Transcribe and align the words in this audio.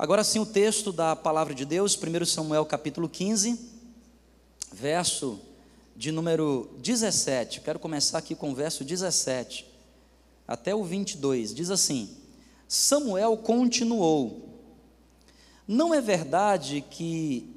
Agora 0.00 0.24
sim, 0.24 0.38
o 0.38 0.46
texto 0.46 0.92
da 0.92 1.14
palavra 1.14 1.54
de 1.54 1.66
Deus, 1.66 1.94
1 1.94 2.24
Samuel 2.24 2.64
capítulo 2.64 3.06
15, 3.06 3.60
verso 4.72 5.38
de 5.94 6.10
número 6.10 6.70
17. 6.78 7.60
Quero 7.60 7.78
começar 7.78 8.16
aqui 8.16 8.34
com 8.34 8.50
o 8.50 8.54
verso 8.54 8.82
17 8.82 9.66
até 10.48 10.74
o 10.74 10.82
22. 10.82 11.52
Diz 11.52 11.70
assim: 11.70 12.16
Samuel 12.66 13.36
continuou: 13.36 14.48
Não 15.68 15.92
é 15.92 16.00
verdade 16.00 16.82
que, 16.90 17.54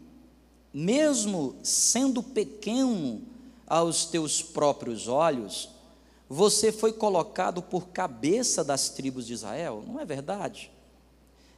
mesmo 0.74 1.56
sendo 1.64 2.22
pequeno 2.22 3.22
aos 3.66 4.04
teus 4.04 4.42
próprios 4.42 5.08
olhos, 5.08 5.70
você 6.28 6.74
foi 6.74 6.92
colocado 6.92 7.62
por 7.62 7.88
cabeça 7.88 8.66
das 8.66 8.90
tribos 8.90 9.26
de 9.26 9.32
Israel? 9.32 9.82
Não 9.88 9.98
é 9.98 10.04
verdade? 10.04 10.73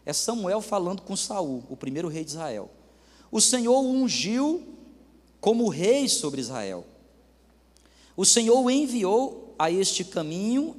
É 0.05 0.13
Samuel 0.13 0.61
falando 0.61 1.01
com 1.01 1.15
Saul, 1.15 1.63
o 1.69 1.75
primeiro 1.75 2.07
rei 2.07 2.23
de 2.23 2.31
Israel. 2.31 2.69
O 3.31 3.41
Senhor 3.41 3.79
o 3.79 3.89
ungiu 3.89 4.63
como 5.41 5.67
rei 5.67 6.07
sobre 6.07 6.39
Israel. 6.39 6.85
O 8.15 8.23
Senhor 8.23 8.59
o 8.59 8.69
enviou 8.69 9.55
a 9.57 9.71
este 9.71 10.03
caminho 10.05 10.75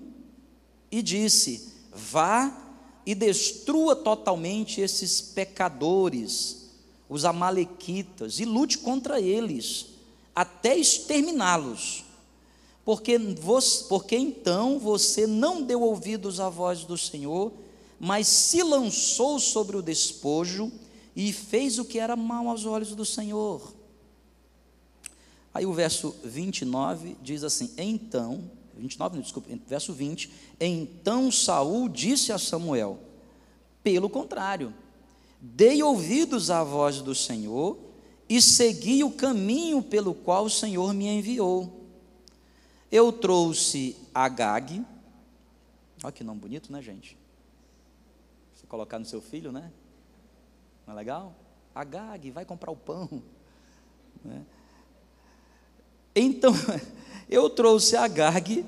e 0.90 1.02
disse: 1.02 1.72
Vá 1.92 2.66
e 3.04 3.14
destrua 3.14 3.94
totalmente 3.94 4.80
esses 4.80 5.20
pecadores, 5.20 6.70
os 7.08 7.24
amalequitas, 7.24 8.40
e 8.40 8.44
lute 8.44 8.78
contra 8.78 9.20
eles, 9.20 9.86
até 10.34 10.76
exterminá-los. 10.76 12.04
Porque, 12.84 13.18
porque 13.88 14.16
então 14.16 14.78
você 14.78 15.26
não 15.26 15.62
deu 15.62 15.82
ouvidos 15.82 16.38
à 16.38 16.48
voz 16.48 16.84
do 16.84 16.96
Senhor, 16.96 17.52
mas 17.98 18.26
se 18.26 18.62
lançou 18.62 19.38
sobre 19.38 19.76
o 19.76 19.82
despojo 19.82 20.70
e 21.14 21.32
fez 21.32 21.78
o 21.78 21.84
que 21.84 21.98
era 21.98 22.14
mal 22.14 22.48
aos 22.48 22.66
olhos 22.66 22.94
do 22.94 23.04
Senhor. 23.04 23.74
Aí 25.54 25.64
o 25.64 25.72
verso 25.72 26.14
29 26.22 27.16
diz 27.22 27.42
assim: 27.42 27.72
Então, 27.78 28.50
29, 28.76 29.16
não, 29.16 29.22
desculpa, 29.22 29.48
verso 29.66 29.94
20: 29.94 30.30
Então 30.60 31.32
Saul 31.32 31.88
disse 31.88 32.30
a 32.30 32.38
Samuel: 32.38 32.98
Pelo 33.82 34.10
contrário, 34.10 34.74
dei 35.40 35.82
ouvidos 35.82 36.50
à 36.50 36.62
voz 36.62 37.00
do 37.00 37.14
Senhor 37.14 37.78
e 38.28 38.42
segui 38.42 39.02
o 39.02 39.10
caminho 39.10 39.82
pelo 39.82 40.12
qual 40.12 40.44
o 40.44 40.50
Senhor 40.50 40.92
me 40.92 41.06
enviou. 41.06 41.86
Eu 42.92 43.10
trouxe 43.10 43.96
Agag, 44.14 44.84
olha 46.02 46.12
que 46.12 46.22
nome 46.22 46.40
bonito, 46.40 46.70
né, 46.70 46.82
gente? 46.82 47.16
Colocar 48.68 48.98
no 48.98 49.04
seu 49.04 49.20
filho, 49.20 49.52
né? 49.52 49.72
Não 50.86 50.94
é 50.94 50.96
legal? 50.96 51.34
Agag, 51.74 52.30
vai 52.30 52.44
comprar 52.44 52.70
o 52.70 52.76
pão. 52.76 53.22
Né? 54.24 54.44
Então, 56.14 56.52
eu 57.28 57.50
trouxe 57.50 57.96
Agag, 57.96 58.64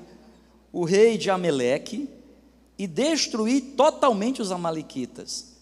o 0.71 0.83
rei 0.83 1.17
de 1.17 1.29
Ameleque, 1.29 2.09
e 2.77 2.87
destruí 2.87 3.59
totalmente 3.59 4.41
os 4.41 4.51
amalequitas. 4.51 5.57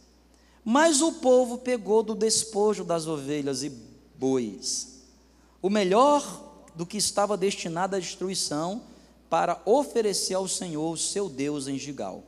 Mas 0.63 1.01
o 1.01 1.13
povo 1.13 1.57
pegou 1.57 2.03
do 2.03 2.13
despojo 2.13 2.83
das 2.83 3.07
ovelhas 3.07 3.63
e 3.63 3.71
bois, 4.15 5.03
o 5.61 5.69
melhor 5.69 6.45
do 6.75 6.85
que 6.85 6.97
estava 6.97 7.35
destinado 7.35 7.95
à 7.95 7.99
destruição, 7.99 8.83
para 9.29 9.61
oferecer 9.65 10.35
ao 10.35 10.47
Senhor, 10.47 10.95
seu 10.97 11.27
Deus, 11.27 11.67
em 11.67 11.77
Gigal. 11.77 12.23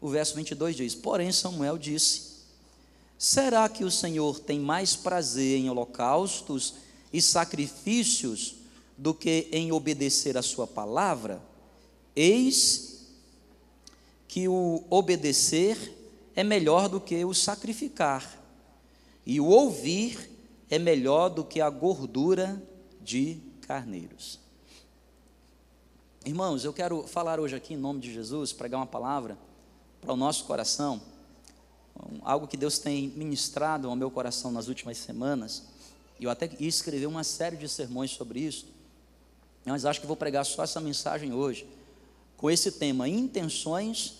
O 0.00 0.08
verso 0.08 0.34
22 0.34 0.76
diz: 0.76 0.94
Porém, 0.94 1.30
Samuel 1.30 1.76
disse: 1.76 2.30
Será 3.18 3.68
que 3.68 3.84
o 3.84 3.90
Senhor 3.90 4.40
tem 4.40 4.58
mais 4.58 4.96
prazer 4.96 5.58
em 5.58 5.68
holocaustos 5.68 6.74
e 7.12 7.20
sacrifícios 7.20 8.54
do 8.96 9.12
que 9.12 9.48
em 9.52 9.72
obedecer 9.72 10.38
a 10.38 10.42
Sua 10.42 10.66
palavra? 10.66 11.42
Eis 12.16 13.08
que 14.26 14.48
o 14.48 14.84
obedecer 14.88 15.76
é 16.34 16.42
melhor 16.42 16.88
do 16.88 17.00
que 17.00 17.22
o 17.24 17.34
sacrificar, 17.34 18.40
e 19.26 19.40
o 19.40 19.46
ouvir 19.46 20.30
é 20.70 20.78
melhor 20.78 21.28
do 21.28 21.44
que 21.44 21.60
a 21.60 21.68
gordura 21.68 22.62
de 23.02 23.38
carneiros. 23.62 24.38
Irmãos, 26.24 26.64
eu 26.64 26.72
quero 26.72 27.06
falar 27.06 27.40
hoje 27.40 27.56
aqui 27.56 27.74
em 27.74 27.76
nome 27.76 28.00
de 28.00 28.12
Jesus, 28.12 28.52
pregar 28.52 28.78
uma 28.78 28.86
palavra 28.86 29.36
para 30.00 30.12
o 30.12 30.16
nosso 30.16 30.44
coração, 30.44 31.00
algo 32.22 32.46
que 32.46 32.56
Deus 32.56 32.78
tem 32.78 33.08
ministrado 33.08 33.88
ao 33.88 33.96
meu 33.96 34.10
coração 34.10 34.50
nas 34.50 34.68
últimas 34.68 34.98
semanas. 34.98 35.64
E 36.18 36.24
eu 36.24 36.30
até 36.30 36.50
escrevi 36.58 37.06
uma 37.06 37.24
série 37.24 37.56
de 37.56 37.68
sermões 37.68 38.10
sobre 38.10 38.40
isso, 38.40 38.66
mas 39.64 39.84
acho 39.84 40.00
que 40.00 40.06
vou 40.06 40.16
pregar 40.16 40.44
só 40.44 40.64
essa 40.64 40.80
mensagem 40.80 41.32
hoje, 41.32 41.66
com 42.36 42.50
esse 42.50 42.72
tema: 42.72 43.08
intenções 43.08 44.14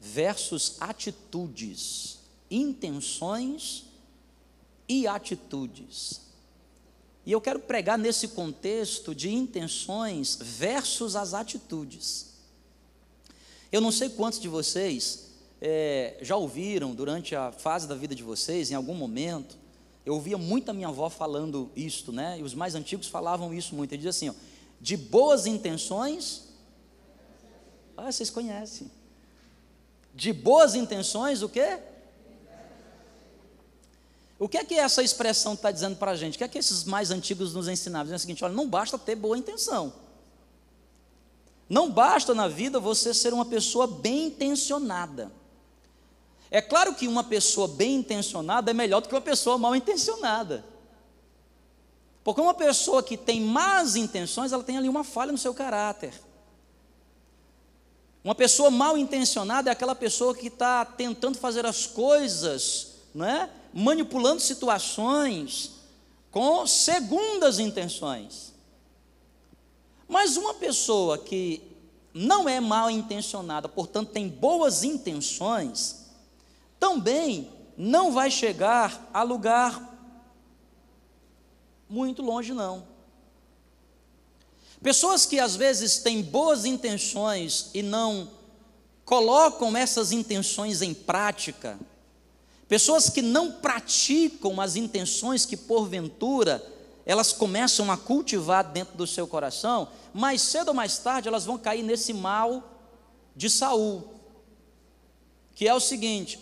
versus 0.00 0.76
atitudes. 0.80 2.18
Intenções 2.50 3.84
e 4.88 5.06
atitudes. 5.06 6.22
E 7.24 7.32
eu 7.32 7.40
quero 7.40 7.60
pregar 7.60 7.98
nesse 7.98 8.28
contexto 8.28 9.14
de 9.14 9.30
intenções 9.30 10.38
versus 10.40 11.14
as 11.14 11.34
atitudes. 11.34 12.29
Eu 13.72 13.80
não 13.80 13.92
sei 13.92 14.08
quantos 14.08 14.40
de 14.40 14.48
vocês 14.48 15.30
é, 15.60 16.16
já 16.20 16.36
ouviram 16.36 16.94
durante 16.94 17.36
a 17.36 17.52
fase 17.52 17.86
da 17.86 17.94
vida 17.94 18.14
de 18.14 18.22
vocês, 18.22 18.70
em 18.70 18.74
algum 18.74 18.94
momento, 18.94 19.56
eu 20.04 20.14
ouvia 20.14 20.38
muito 20.38 20.70
a 20.70 20.72
minha 20.72 20.88
avó 20.88 21.10
falando 21.10 21.70
isto, 21.76 22.10
né? 22.10 22.38
E 22.38 22.42
os 22.42 22.54
mais 22.54 22.74
antigos 22.74 23.06
falavam 23.06 23.52
isso 23.52 23.74
muito. 23.74 23.92
Ele 23.92 24.02
diz 24.02 24.16
assim: 24.16 24.30
ó, 24.30 24.34
de 24.80 24.96
boas 24.96 25.46
intenções. 25.46 26.48
Ah, 27.96 28.10
vocês 28.10 28.30
conhecem. 28.30 28.90
De 30.14 30.32
boas 30.32 30.74
intenções, 30.74 31.42
o 31.42 31.48
quê? 31.48 31.78
O 34.38 34.48
que 34.48 34.56
é 34.56 34.64
que 34.64 34.74
essa 34.74 35.02
expressão 35.02 35.52
está 35.52 35.70
dizendo 35.70 35.96
para 35.96 36.12
a 36.12 36.16
gente? 36.16 36.36
O 36.36 36.38
que 36.38 36.44
é 36.44 36.48
que 36.48 36.58
esses 36.58 36.84
mais 36.84 37.10
antigos 37.10 37.52
nos 37.52 37.68
ensinavam? 37.68 38.04
Dizendo 38.06 38.16
o 38.16 38.20
seguinte: 38.20 38.42
olha, 38.42 38.54
não 38.54 38.66
basta 38.66 38.98
ter 38.98 39.14
boa 39.14 39.36
intenção. 39.36 39.92
Não 41.70 41.88
basta 41.88 42.34
na 42.34 42.48
vida 42.48 42.80
você 42.80 43.14
ser 43.14 43.32
uma 43.32 43.44
pessoa 43.44 43.86
bem 43.86 44.26
intencionada. 44.26 45.30
É 46.50 46.60
claro 46.60 46.96
que 46.96 47.06
uma 47.06 47.22
pessoa 47.22 47.68
bem 47.68 47.94
intencionada 47.94 48.72
é 48.72 48.74
melhor 48.74 49.00
do 49.00 49.08
que 49.08 49.14
uma 49.14 49.20
pessoa 49.20 49.56
mal 49.56 49.76
intencionada. 49.76 50.64
Porque 52.24 52.40
uma 52.40 52.54
pessoa 52.54 53.04
que 53.04 53.16
tem 53.16 53.40
más 53.40 53.94
intenções, 53.94 54.50
ela 54.50 54.64
tem 54.64 54.76
ali 54.76 54.88
uma 54.88 55.04
falha 55.04 55.30
no 55.30 55.38
seu 55.38 55.54
caráter. 55.54 56.12
Uma 58.24 58.34
pessoa 58.34 58.68
mal 58.68 58.98
intencionada 58.98 59.70
é 59.70 59.72
aquela 59.72 59.94
pessoa 59.94 60.34
que 60.34 60.48
está 60.48 60.84
tentando 60.84 61.38
fazer 61.38 61.64
as 61.64 61.86
coisas, 61.86 62.94
não 63.14 63.24
é? 63.24 63.48
manipulando 63.72 64.40
situações 64.40 65.70
com 66.32 66.66
segundas 66.66 67.60
intenções. 67.60 68.49
Mas 70.10 70.36
uma 70.36 70.52
pessoa 70.54 71.16
que 71.16 71.62
não 72.12 72.48
é 72.48 72.58
mal 72.58 72.90
intencionada, 72.90 73.68
portanto 73.68 74.10
tem 74.10 74.28
boas 74.28 74.82
intenções, 74.82 76.06
também 76.80 77.48
não 77.76 78.10
vai 78.10 78.28
chegar 78.28 79.08
a 79.14 79.22
lugar 79.22 79.88
muito 81.88 82.22
longe, 82.22 82.52
não. 82.52 82.82
Pessoas 84.82 85.24
que 85.24 85.38
às 85.38 85.54
vezes 85.54 85.98
têm 85.98 86.22
boas 86.22 86.64
intenções 86.64 87.70
e 87.72 87.80
não 87.80 88.32
colocam 89.04 89.76
essas 89.76 90.10
intenções 90.10 90.82
em 90.82 90.92
prática, 90.92 91.78
pessoas 92.66 93.08
que 93.08 93.22
não 93.22 93.52
praticam 93.52 94.60
as 94.60 94.74
intenções 94.74 95.46
que 95.46 95.56
porventura 95.56 96.79
elas 97.10 97.32
começam 97.32 97.90
a 97.90 97.96
cultivar 97.96 98.62
dentro 98.62 98.96
do 98.96 99.04
seu 99.04 99.26
coração, 99.26 99.88
mais 100.14 100.40
cedo 100.42 100.68
ou 100.68 100.74
mais 100.74 100.96
tarde 100.98 101.26
elas 101.26 101.44
vão 101.44 101.58
cair 101.58 101.82
nesse 101.82 102.12
mal 102.12 102.62
de 103.34 103.50
Saul, 103.50 104.14
que 105.56 105.66
é 105.66 105.74
o 105.74 105.80
seguinte: 105.80 106.38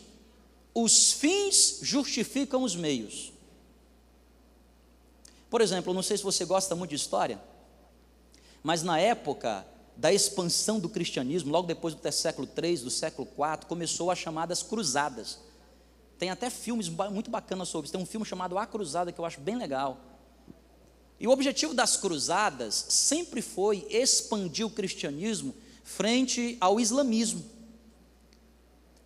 os 0.74 1.10
fins 1.10 1.78
justificam 1.80 2.62
os 2.62 2.76
meios. 2.76 3.32
Por 5.48 5.62
exemplo, 5.62 5.94
não 5.94 6.02
sei 6.02 6.18
se 6.18 6.22
você 6.22 6.44
gosta 6.44 6.74
muito 6.74 6.90
de 6.90 6.96
história, 6.96 7.40
mas 8.62 8.82
na 8.82 9.00
época 9.00 9.66
da 9.96 10.12
expansão 10.12 10.78
do 10.78 10.90
cristianismo, 10.90 11.50
logo 11.50 11.66
depois 11.66 11.94
do 11.94 12.12
século 12.12 12.46
3, 12.46 12.82
do 12.82 12.90
século 12.90 13.26
4, 13.26 13.66
começou 13.66 14.10
as 14.10 14.18
chamadas 14.18 14.62
cruzadas. 14.62 15.38
Tem 16.18 16.28
até 16.28 16.50
filmes 16.50 16.90
muito 16.90 17.30
bacanas 17.30 17.70
sobre 17.70 17.86
isso. 17.86 17.92
Tem 17.92 18.02
um 18.02 18.06
filme 18.06 18.26
chamado 18.26 18.58
A 18.58 18.66
Cruzada 18.66 19.10
que 19.10 19.18
eu 19.18 19.24
acho 19.24 19.40
bem 19.40 19.56
legal. 19.56 19.98
E 21.20 21.26
o 21.26 21.30
objetivo 21.30 21.74
das 21.74 21.96
cruzadas 21.96 22.86
sempre 22.88 23.42
foi 23.42 23.86
expandir 23.90 24.64
o 24.64 24.70
cristianismo 24.70 25.54
frente 25.82 26.56
ao 26.60 26.78
islamismo. 26.78 27.44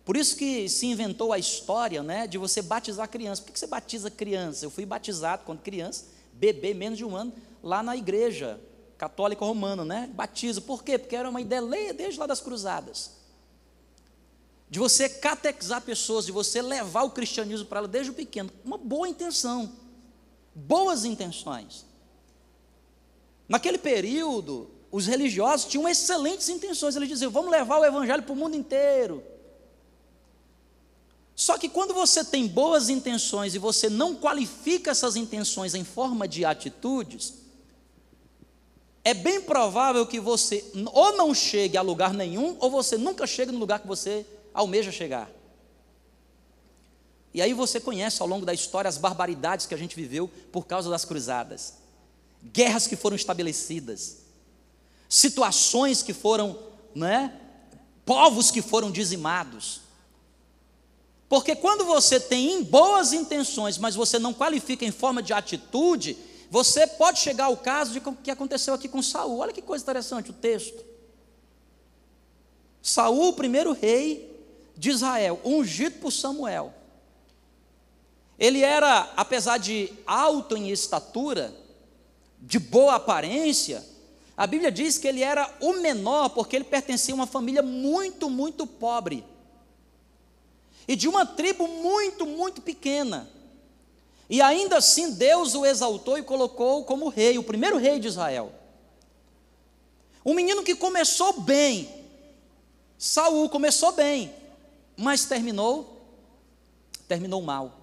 Por 0.05 0.17
isso 0.17 0.35
que 0.35 0.67
se 0.67 0.85
inventou 0.85 1.31
a 1.31 1.39
história 1.39 2.03
né, 2.03 2.27
de 2.27 2.37
você 2.37 2.61
batizar 2.61 3.09
criança. 3.09 3.41
Por 3.41 3.51
que 3.51 3.59
você 3.59 3.67
batiza 3.67 4.11
criança? 4.11 4.65
Eu 4.65 4.69
fui 4.69 4.85
batizado 4.85 5.43
quando 5.45 5.61
criança, 5.61 6.05
bebê, 6.33 6.73
menos 6.73 6.97
de 6.97 7.05
um 7.05 7.15
ano, 7.15 7.33
lá 7.63 7.81
na 7.81 7.95
igreja 7.95 8.59
católica 8.97 9.45
romana, 9.45 9.83
né? 9.85 10.09
Batizo. 10.13 10.61
Por 10.61 10.83
quê? 10.83 10.97
Porque 10.97 11.15
era 11.15 11.29
uma 11.29 11.41
ideia 11.41 11.93
desde 11.93 12.19
lá 12.19 12.27
das 12.27 12.41
cruzadas. 12.41 13.11
De 14.69 14.77
você 14.77 15.07
catequizar 15.07 15.81
pessoas, 15.81 16.25
de 16.25 16.31
você 16.31 16.61
levar 16.61 17.03
o 17.03 17.11
cristianismo 17.11 17.65
para 17.65 17.79
ela 17.79 17.87
desde 17.87 18.11
o 18.11 18.13
pequeno. 18.13 18.51
Uma 18.63 18.77
boa 18.77 19.07
intenção. 19.07 19.71
Boas 20.53 21.05
intenções. 21.05 21.85
Naquele 23.53 23.77
período, 23.77 24.67
os 24.91 25.05
religiosos 25.05 25.67
tinham 25.67 25.87
excelentes 25.87 26.49
intenções. 26.49 26.95
Eles 26.95 27.07
diziam: 27.07 27.29
vamos 27.29 27.51
levar 27.51 27.77
o 27.77 27.85
evangelho 27.85 28.23
para 28.23 28.33
o 28.33 28.35
mundo 28.35 28.55
inteiro. 28.55 29.23
Só 31.35 31.55
que 31.59 31.69
quando 31.69 31.93
você 31.93 32.25
tem 32.25 32.47
boas 32.47 32.89
intenções 32.89 33.53
e 33.53 33.59
você 33.59 33.91
não 33.91 34.15
qualifica 34.15 34.89
essas 34.89 35.15
intenções 35.15 35.75
em 35.75 35.83
forma 35.83 36.27
de 36.27 36.43
atitudes, 36.43 37.35
é 39.03 39.13
bem 39.13 39.39
provável 39.39 40.07
que 40.07 40.19
você 40.19 40.65
ou 40.91 41.15
não 41.15 41.31
chegue 41.31 41.77
a 41.77 41.83
lugar 41.83 42.11
nenhum, 42.11 42.57
ou 42.59 42.71
você 42.71 42.97
nunca 42.97 43.27
chegue 43.27 43.51
no 43.51 43.59
lugar 43.59 43.81
que 43.81 43.87
você 43.87 44.25
almeja 44.51 44.91
chegar. 44.91 45.29
E 47.31 47.39
aí 47.39 47.53
você 47.53 47.79
conhece 47.79 48.19
ao 48.19 48.27
longo 48.27 48.47
da 48.47 48.53
história 48.55 48.89
as 48.89 48.97
barbaridades 48.97 49.67
que 49.67 49.75
a 49.75 49.77
gente 49.77 49.95
viveu 49.95 50.27
por 50.51 50.65
causa 50.65 50.89
das 50.89 51.05
cruzadas, 51.05 51.82
guerras 52.51 52.87
que 52.87 52.95
foram 52.95 53.15
estabelecidas, 53.15 54.17
situações 55.07 56.01
que 56.01 56.13
foram, 56.13 56.57
né, 56.93 57.39
povos 58.05 58.51
que 58.51 58.61
foram 58.61 58.91
dizimados. 58.91 59.81
Porque 61.29 61.55
quando 61.55 61.85
você 61.85 62.19
tem 62.19 62.63
boas 62.63 63.13
intenções, 63.13 63.77
mas 63.77 63.95
você 63.95 64.19
não 64.19 64.33
qualifica 64.33 64.85
em 64.85 64.91
forma 64.91 65.23
de 65.23 65.33
atitude, 65.33 66.17
você 66.49 66.85
pode 66.85 67.19
chegar 67.19 67.45
ao 67.45 67.57
caso 67.57 67.93
de 67.93 68.01
que 68.23 68.29
aconteceu 68.29 68.73
aqui 68.73 68.87
com 68.87 69.01
Saul. 69.01 69.39
Olha 69.39 69.53
que 69.53 69.61
coisa 69.61 69.83
interessante 69.83 70.29
o 70.29 70.33
texto. 70.33 70.85
Saul, 72.81 73.29
o 73.29 73.33
primeiro 73.33 73.71
rei 73.71 74.29
de 74.77 74.89
Israel, 74.91 75.39
ungido 75.43 75.99
por 75.99 76.11
Samuel. 76.11 76.73
Ele 78.37 78.61
era, 78.61 79.11
apesar 79.15 79.57
de 79.57 79.91
alto 80.05 80.57
em 80.57 80.69
estatura, 80.69 81.55
de 82.45 82.59
boa 82.59 82.95
aparência, 82.95 83.83
a 84.35 84.45
Bíblia 84.45 84.71
diz 84.71 84.97
que 84.97 85.07
ele 85.07 85.23
era 85.23 85.49
o 85.61 85.73
menor 85.73 86.29
porque 86.29 86.55
ele 86.55 86.65
pertencia 86.65 87.13
a 87.13 87.15
uma 87.15 87.27
família 87.27 87.61
muito, 87.61 88.29
muito 88.29 88.67
pobre 88.67 89.23
e 90.87 90.95
de 90.95 91.07
uma 91.07 91.25
tribo 91.25 91.67
muito, 91.67 92.25
muito 92.25 92.61
pequena. 92.61 93.29
E 94.29 94.41
ainda 94.41 94.77
assim 94.77 95.13
Deus 95.13 95.55
o 95.55 95.65
exaltou 95.65 96.17
e 96.17 96.23
colocou 96.23 96.83
como 96.83 97.07
rei, 97.07 97.37
o 97.37 97.43
primeiro 97.43 97.77
rei 97.77 97.99
de 97.99 98.07
Israel. 98.07 98.51
Um 100.25 100.33
menino 100.33 100.63
que 100.63 100.75
começou 100.75 101.41
bem, 101.41 101.89
Saul 102.97 103.49
começou 103.49 103.93
bem, 103.93 104.33
mas 104.97 105.25
terminou, 105.25 106.01
terminou 107.07 107.41
mal. 107.41 107.82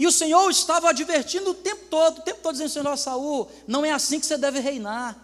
E 0.00 0.06
o 0.06 0.10
Senhor 0.10 0.48
estava 0.50 0.88
advertindo 0.88 1.50
o 1.50 1.54
tempo 1.54 1.84
todo, 1.90 2.20
o 2.20 2.22
tempo 2.22 2.40
todo 2.42 2.54
dizendo, 2.54 2.70
Senhor 2.70 2.96
Saul, 2.96 3.50
não 3.66 3.84
é 3.84 3.92
assim 3.92 4.18
que 4.18 4.24
você 4.24 4.38
deve 4.38 4.58
reinar. 4.58 5.14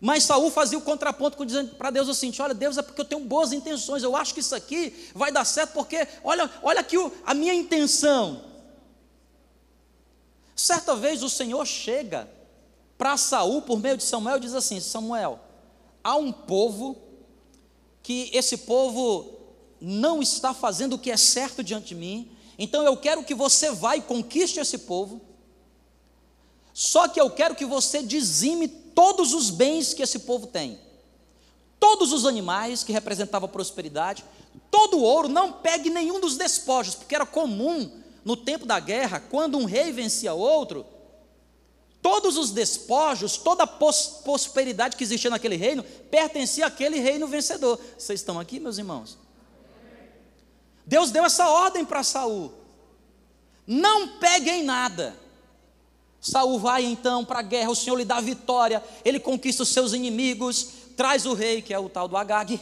Mas 0.00 0.24
Saul 0.24 0.50
fazia 0.50 0.78
o 0.78 0.80
contraponto 0.80 1.44
dizendo 1.44 1.74
para 1.74 1.90
Deus 1.90 2.08
assim: 2.08 2.32
olha, 2.38 2.54
Deus 2.54 2.78
é 2.78 2.82
porque 2.82 3.02
eu 3.02 3.04
tenho 3.04 3.22
boas 3.22 3.52
intenções, 3.52 4.02
eu 4.02 4.16
acho 4.16 4.32
que 4.32 4.40
isso 4.40 4.54
aqui 4.54 5.10
vai 5.14 5.30
dar 5.30 5.44
certo, 5.44 5.74
porque 5.74 6.08
olha, 6.24 6.50
olha 6.62 6.80
aqui 6.80 6.96
o, 6.96 7.12
a 7.26 7.34
minha 7.34 7.52
intenção. 7.52 8.46
Certa 10.56 10.96
vez 10.96 11.22
o 11.22 11.28
Senhor 11.28 11.66
chega 11.66 12.30
para 12.96 13.18
Saul 13.18 13.60
por 13.60 13.78
meio 13.78 13.98
de 13.98 14.04
Samuel 14.04 14.38
e 14.38 14.40
diz 14.40 14.54
assim: 14.54 14.80
Samuel, 14.80 15.38
há 16.02 16.16
um 16.16 16.32
povo 16.32 16.96
que 18.02 18.30
esse 18.32 18.56
povo 18.56 19.38
não 19.78 20.22
está 20.22 20.54
fazendo 20.54 20.94
o 20.94 20.98
que 20.98 21.10
é 21.10 21.16
certo 21.18 21.62
diante 21.62 21.88
de 21.88 21.94
mim, 21.94 22.39
então 22.62 22.84
eu 22.84 22.94
quero 22.94 23.24
que 23.24 23.34
você 23.34 23.70
vá 23.70 23.96
e 23.96 24.02
conquiste 24.02 24.60
esse 24.60 24.76
povo. 24.76 25.22
Só 26.74 27.08
que 27.08 27.18
eu 27.18 27.30
quero 27.30 27.54
que 27.54 27.64
você 27.64 28.02
dizime 28.02 28.68
todos 28.68 29.32
os 29.32 29.48
bens 29.48 29.94
que 29.94 30.02
esse 30.02 30.18
povo 30.20 30.46
tem, 30.46 30.78
todos 31.80 32.12
os 32.12 32.26
animais 32.26 32.84
que 32.84 32.92
representavam 32.92 33.48
prosperidade, 33.48 34.22
todo 34.70 34.98
o 34.98 35.02
ouro, 35.02 35.26
não 35.26 35.54
pegue 35.54 35.88
nenhum 35.88 36.20
dos 36.20 36.36
despojos, 36.36 36.94
porque 36.94 37.14
era 37.14 37.24
comum 37.24 37.90
no 38.22 38.36
tempo 38.36 38.66
da 38.66 38.78
guerra, 38.78 39.20
quando 39.30 39.56
um 39.56 39.64
rei 39.64 39.90
vencia 39.90 40.34
outro, 40.34 40.84
todos 42.02 42.36
os 42.36 42.50
despojos, 42.50 43.38
toda 43.38 43.64
a 43.64 43.66
prosperidade 43.66 44.96
que 44.96 45.04
existia 45.04 45.30
naquele 45.30 45.56
reino, 45.56 45.82
pertencia 46.10 46.66
àquele 46.66 46.98
reino 47.00 47.26
vencedor. 47.26 47.80
Vocês 47.96 48.20
estão 48.20 48.38
aqui, 48.38 48.60
meus 48.60 48.76
irmãos? 48.76 49.16
Deus 50.90 51.12
deu 51.12 51.24
essa 51.24 51.48
ordem 51.48 51.84
para 51.84 52.02
Saul: 52.02 52.52
não 53.64 54.18
peguem 54.18 54.64
nada. 54.64 55.16
Saul 56.20 56.58
vai 56.58 56.84
então 56.84 57.24
para 57.24 57.38
a 57.38 57.42
guerra, 57.42 57.70
o 57.70 57.76
Senhor 57.76 57.96
lhe 57.96 58.04
dá 58.04 58.20
vitória, 58.20 58.82
ele 59.04 59.20
conquista 59.20 59.62
os 59.62 59.68
seus 59.68 59.92
inimigos, 59.92 60.66
traz 60.96 61.26
o 61.26 61.32
rei, 61.32 61.62
que 61.62 61.72
é 61.72 61.78
o 61.78 61.88
tal 61.88 62.08
do 62.08 62.16
Agag. 62.16 62.60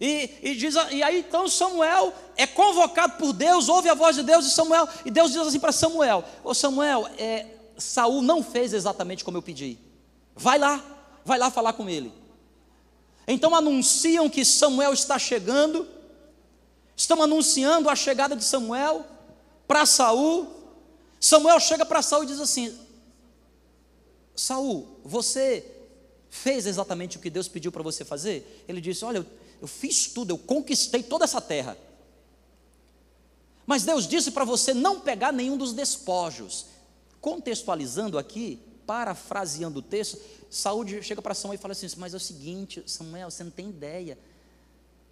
E, 0.00 0.30
e, 0.42 0.54
diz, 0.54 0.76
e 0.92 1.02
aí 1.02 1.18
então 1.18 1.48
Samuel 1.48 2.14
é 2.36 2.46
convocado 2.46 3.14
por 3.14 3.32
Deus, 3.32 3.68
ouve 3.68 3.88
a 3.88 3.94
voz 3.94 4.14
de 4.14 4.22
Deus 4.22 4.46
e 4.46 4.50
Samuel, 4.50 4.88
e 5.04 5.10
Deus 5.10 5.32
diz 5.32 5.40
assim 5.40 5.58
para 5.58 5.72
Samuel: 5.72 6.24
Ô 6.44 6.54
Samuel, 6.54 7.08
é, 7.18 7.46
Saul 7.76 8.22
não 8.22 8.44
fez 8.44 8.72
exatamente 8.72 9.24
como 9.24 9.36
eu 9.36 9.42
pedi. 9.42 9.76
Vai 10.36 10.56
lá, 10.56 10.80
vai 11.24 11.36
lá 11.36 11.50
falar 11.50 11.72
com 11.72 11.88
ele. 11.88 12.12
Então 13.26 13.52
anunciam 13.56 14.30
que 14.30 14.44
Samuel 14.44 14.92
está 14.92 15.18
chegando, 15.18 15.88
estão 16.96 17.22
anunciando 17.22 17.88
a 17.88 17.96
chegada 17.96 18.36
de 18.36 18.44
Samuel 18.44 19.04
para 19.66 19.86
Saul. 19.86 20.48
Samuel 21.20 21.58
chega 21.60 21.84
para 21.84 22.02
Saul 22.02 22.24
e 22.24 22.26
diz 22.26 22.40
assim: 22.40 22.76
Saul, 24.34 25.00
você 25.04 25.64
fez 26.28 26.66
exatamente 26.66 27.16
o 27.16 27.20
que 27.20 27.30
Deus 27.30 27.48
pediu 27.48 27.70
para 27.70 27.82
você 27.82 28.04
fazer? 28.04 28.64
Ele 28.68 28.80
disse: 28.80 29.04
Olha, 29.04 29.18
eu, 29.18 29.26
eu 29.62 29.68
fiz 29.68 30.08
tudo, 30.08 30.30
eu 30.30 30.38
conquistei 30.38 31.02
toda 31.02 31.24
essa 31.24 31.40
terra. 31.40 31.76
Mas 33.66 33.84
Deus 33.84 34.06
disse 34.06 34.30
para 34.30 34.44
você 34.44 34.74
não 34.74 35.00
pegar 35.00 35.32
nenhum 35.32 35.56
dos 35.56 35.72
despojos. 35.72 36.66
Contextualizando 37.20 38.18
aqui, 38.18 38.60
parafraseando 38.86 39.78
o 39.78 39.82
texto, 39.82 40.20
Saúl 40.50 40.86
chega 41.02 41.22
para 41.22 41.34
Samuel 41.34 41.58
e 41.58 41.62
fala 41.62 41.72
assim: 41.72 41.88
Mas 41.96 42.12
é 42.12 42.16
o 42.16 42.20
seguinte, 42.20 42.82
Samuel, 42.86 43.30
você 43.30 43.42
não 43.42 43.50
tem 43.50 43.70
ideia. 43.70 44.18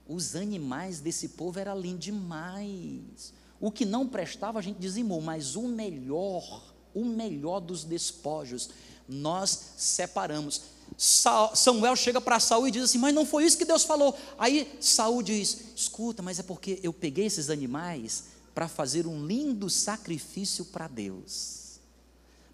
Os 0.09 0.35
animais 0.35 1.01
desse 1.01 1.31
povo 1.31 1.59
eram 1.59 1.79
lindos 1.79 2.05
demais. 2.05 3.33
O 3.61 3.71
que 3.71 3.85
não 3.85 4.09
prestava 4.09 4.59
a 4.59 4.63
gente 4.63 4.79
dizimou, 4.79 5.21
mas 5.21 5.55
o 5.55 5.63
melhor, 5.63 6.75
o 6.93 7.05
melhor 7.05 7.61
dos 7.61 7.85
despojos, 7.85 8.71
nós 9.09 9.75
separamos. 9.77 10.63
Samuel 10.97 11.97
chega 11.97 12.21
para 12.21 12.41
Saul 12.41 12.69
e 12.69 12.71
diz 12.71 12.85
assim: 12.85 12.99
Mas 12.99 13.15
não 13.15 13.25
foi 13.25 13.45
isso 13.45 13.57
que 13.57 13.65
Deus 13.65 13.85
falou. 13.85 14.17
Aí 14.37 14.77
Saul 14.81 15.23
diz: 15.23 15.77
Escuta, 15.77 16.23
mas 16.23 16.39
é 16.39 16.43
porque 16.43 16.81
eu 16.83 16.93
peguei 16.93 17.27
esses 17.27 17.51
animais 17.51 18.25
para 18.55 18.69
fazer 18.69 19.07
um 19.07 19.25
lindo 19.25 19.71
sacrifício 19.71 20.65
para 20.67 20.89
Deus. 20.89 21.81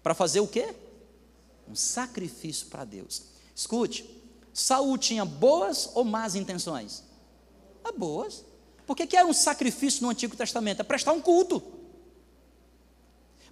Para 0.01 0.13
fazer 0.13 0.39
o 0.39 0.47
quê? 0.47 0.73
Um 1.69 1.75
sacrifício 1.75 2.67
para 2.67 2.85
Deus. 2.85 3.23
Escute, 3.55 4.09
Saul 4.53 4.97
tinha 4.97 5.25
boas 5.25 5.89
ou 5.93 6.05
más 6.05 6.35
intenções? 6.35 7.03
Ah, 7.89 7.91
boas. 7.97 8.45
Por 8.85 8.95
que, 8.95 9.05
que 9.05 9.17
era 9.17 9.27
um 9.27 9.33
sacrifício 9.33 10.01
no 10.01 10.09
Antigo 10.09 10.35
Testamento? 10.35 10.79
É 10.79 10.83
prestar 10.83 11.11
um 11.11 11.21
culto. 11.21 11.61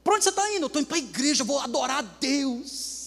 Para 0.03 0.15
onde 0.15 0.24
você 0.24 0.29
está 0.29 0.50
indo? 0.53 0.63
Eu 0.63 0.67
estou 0.67 0.82
indo 0.82 0.88
para 0.88 0.98
a 0.98 1.00
igreja, 1.00 1.44
vou 1.44 1.60
adorar 1.60 1.98
a 1.98 2.01
Deus. 2.01 2.98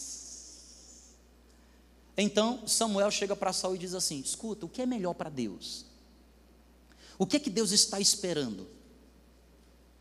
Então 2.16 2.66
Samuel 2.68 3.10
chega 3.10 3.34
para 3.34 3.52
Saul 3.52 3.76
e 3.76 3.78
diz 3.78 3.94
assim: 3.94 4.20
escuta, 4.20 4.66
o 4.66 4.68
que 4.68 4.82
é 4.82 4.87
melhor 4.87 5.14
para 5.14 5.30
Deus? 5.30 5.87
O 7.18 7.26
que 7.26 7.37
é 7.37 7.40
que 7.40 7.50
Deus 7.50 7.70
está 7.70 7.99
esperando? 7.99 8.68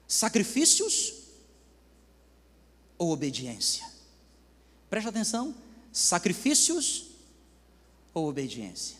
Sacrifícios 0.07 1.13
ou 2.97 3.11
obediência? 3.11 3.89
Preste 4.89 5.07
atenção: 5.07 5.55
sacrifícios 5.91 7.05
ou 8.13 8.27
obediência? 8.27 8.97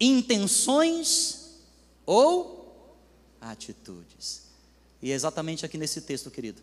Intenções 0.00 1.60
ou 2.04 2.96
atitudes. 3.40 4.42
E 5.00 5.10
é 5.10 5.14
exatamente 5.14 5.64
aqui 5.64 5.76
nesse 5.76 6.00
texto, 6.00 6.30
querido, 6.30 6.62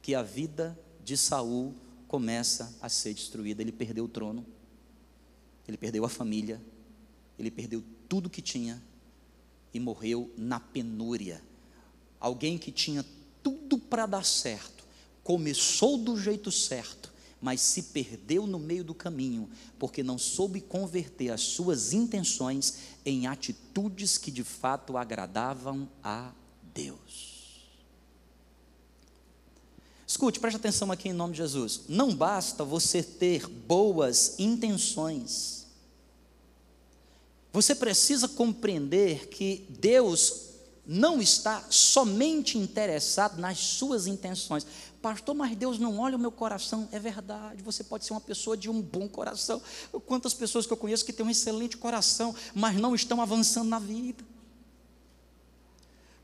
que 0.00 0.14
a 0.14 0.22
vida 0.22 0.78
de 1.04 1.16
Saul 1.16 1.74
começa 2.08 2.74
a 2.80 2.88
ser 2.88 3.14
destruída. 3.14 3.62
Ele 3.62 3.72
perdeu 3.72 4.04
o 4.04 4.08
trono, 4.08 4.44
ele 5.68 5.76
perdeu 5.76 6.04
a 6.04 6.08
família, 6.08 6.60
ele 7.38 7.50
perdeu 7.50 7.84
tudo 8.08 8.30
que 8.30 8.42
tinha 8.42 8.82
e 9.72 9.80
morreu 9.80 10.30
na 10.36 10.58
penúria. 10.58 11.42
Alguém 12.18 12.58
que 12.58 12.70
tinha 12.70 13.04
tudo 13.42 13.78
para 13.78 14.06
dar 14.06 14.24
certo, 14.24 14.84
começou 15.22 15.98
do 15.98 16.18
jeito 16.18 16.50
certo, 16.50 17.11
mas 17.42 17.60
se 17.60 17.82
perdeu 17.82 18.46
no 18.46 18.58
meio 18.58 18.84
do 18.84 18.94
caminho, 18.94 19.50
porque 19.78 20.02
não 20.02 20.16
soube 20.16 20.60
converter 20.60 21.30
as 21.30 21.40
suas 21.40 21.92
intenções 21.92 22.74
em 23.04 23.26
atitudes 23.26 24.16
que 24.16 24.30
de 24.30 24.44
fato 24.44 24.96
agradavam 24.96 25.88
a 26.04 26.30
Deus. 26.72 27.32
Escute, 30.06 30.38
preste 30.38 30.56
atenção 30.56 30.92
aqui 30.92 31.08
em 31.08 31.12
nome 31.12 31.32
de 31.32 31.38
Jesus. 31.38 31.82
Não 31.88 32.14
basta 32.14 32.64
você 32.64 33.02
ter 33.02 33.48
boas 33.48 34.38
intenções. 34.38 35.66
Você 37.52 37.74
precisa 37.74 38.28
compreender 38.28 39.28
que 39.28 39.66
Deus 39.68 40.52
não 40.86 41.20
está 41.20 41.64
somente 41.70 42.58
interessado 42.58 43.40
nas 43.40 43.58
suas 43.58 44.06
intenções. 44.06 44.66
Pastor, 45.02 45.34
mas 45.34 45.56
Deus 45.56 45.80
não 45.80 45.98
olha 45.98 46.16
o 46.16 46.18
meu 46.18 46.30
coração. 46.30 46.88
É 46.92 46.98
verdade, 47.00 47.60
você 47.60 47.82
pode 47.82 48.04
ser 48.04 48.12
uma 48.12 48.20
pessoa 48.20 48.56
de 48.56 48.70
um 48.70 48.80
bom 48.80 49.08
coração. 49.08 49.60
Quantas 50.06 50.32
pessoas 50.32 50.64
que 50.64 50.72
eu 50.72 50.76
conheço 50.76 51.04
que 51.04 51.12
têm 51.12 51.26
um 51.26 51.30
excelente 51.30 51.76
coração, 51.76 52.32
mas 52.54 52.76
não 52.76 52.94
estão 52.94 53.20
avançando 53.20 53.68
na 53.68 53.80
vida. 53.80 54.24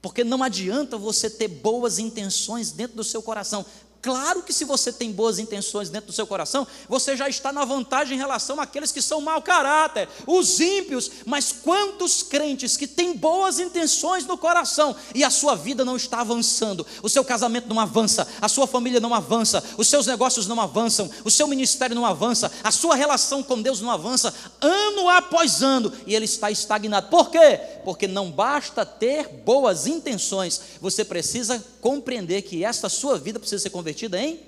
Porque 0.01 0.23
não 0.23 0.45
adianta 0.45 0.97
você 0.97 1.29
ter 1.29 1.49
boas 1.49 1.99
intenções 1.99 2.71
dentro 2.71 2.97
do 2.97 3.03
seu 3.03 3.21
coração. 3.21 3.67
Claro 4.01 4.45
que 4.45 4.53
se 4.53 4.65
você 4.65 4.93
tem 4.93 5.11
boas 5.11 5.41
intenções 5.41 5.91
dentro 5.91 6.07
do 6.07 6.13
seu 6.13 6.27
coração, 6.27 6.67
você 6.89 7.17
já 7.17 7.29
está 7.29 7.53
na 7.53 7.65
vantagem 7.65 8.15
em 8.15 8.19
relação 8.19 8.61
àqueles 8.61 8.93
que 8.93 9.03
são 9.03 9.21
mau 9.21 9.43
caráter, 9.43 10.09
os 10.25 10.61
ímpios. 10.61 11.11
Mas 11.27 11.51
quantos 11.51 12.23
crentes 12.23 12.77
que 12.77 12.87
têm 12.87 13.17
boas 13.17 13.59
intenções 13.59 14.25
no 14.25 14.39
coração 14.39 14.95
e 15.15 15.25
a 15.25 15.31
sua 15.31 15.57
vida 15.57 15.85
não 15.85 15.97
está 15.97 16.21
avançando, 16.21 16.87
o 17.03 17.09
seu 17.09 17.25
casamento 17.25 17.69
não 17.69 17.81
avança, 17.81 18.29
a 18.41 18.49
sua 18.49 18.69
família 18.69 19.01
não 19.01 19.13
avança, 19.13 19.65
os 19.77 19.89
seus 19.89 20.07
negócios 20.07 20.47
não 20.47 20.61
avançam, 20.61 21.11
o 21.25 21.31
seu 21.31 21.49
ministério 21.49 21.97
não 21.97 22.07
avança, 22.07 22.53
a 22.63 22.71
sua 22.71 22.95
relação 22.95 23.43
com 23.43 23.61
Deus 23.61 23.81
não 23.81 23.91
avança, 23.91 24.33
ano 24.61 25.09
após 25.09 25.61
ano, 25.61 25.93
e 26.07 26.15
ele 26.15 26.25
está 26.25 26.53
estagnado. 26.53 27.09
Por 27.09 27.31
quê? 27.31 27.61
Porque 27.85 28.07
não 28.07 28.31
basta 28.31 28.87
ter 28.87 29.27
boas 29.45 29.89
intenções, 29.89 30.61
você 30.81 31.05
precisa 31.05 31.65
compreender 31.81 32.43
que 32.43 32.65
esta 32.65 32.89
sua 32.89 33.19
vida 33.19 33.41
precisa 33.41 33.63
ser 33.63 33.71
convertida 33.71 33.88
convertida 33.89 34.21
em 34.21 34.39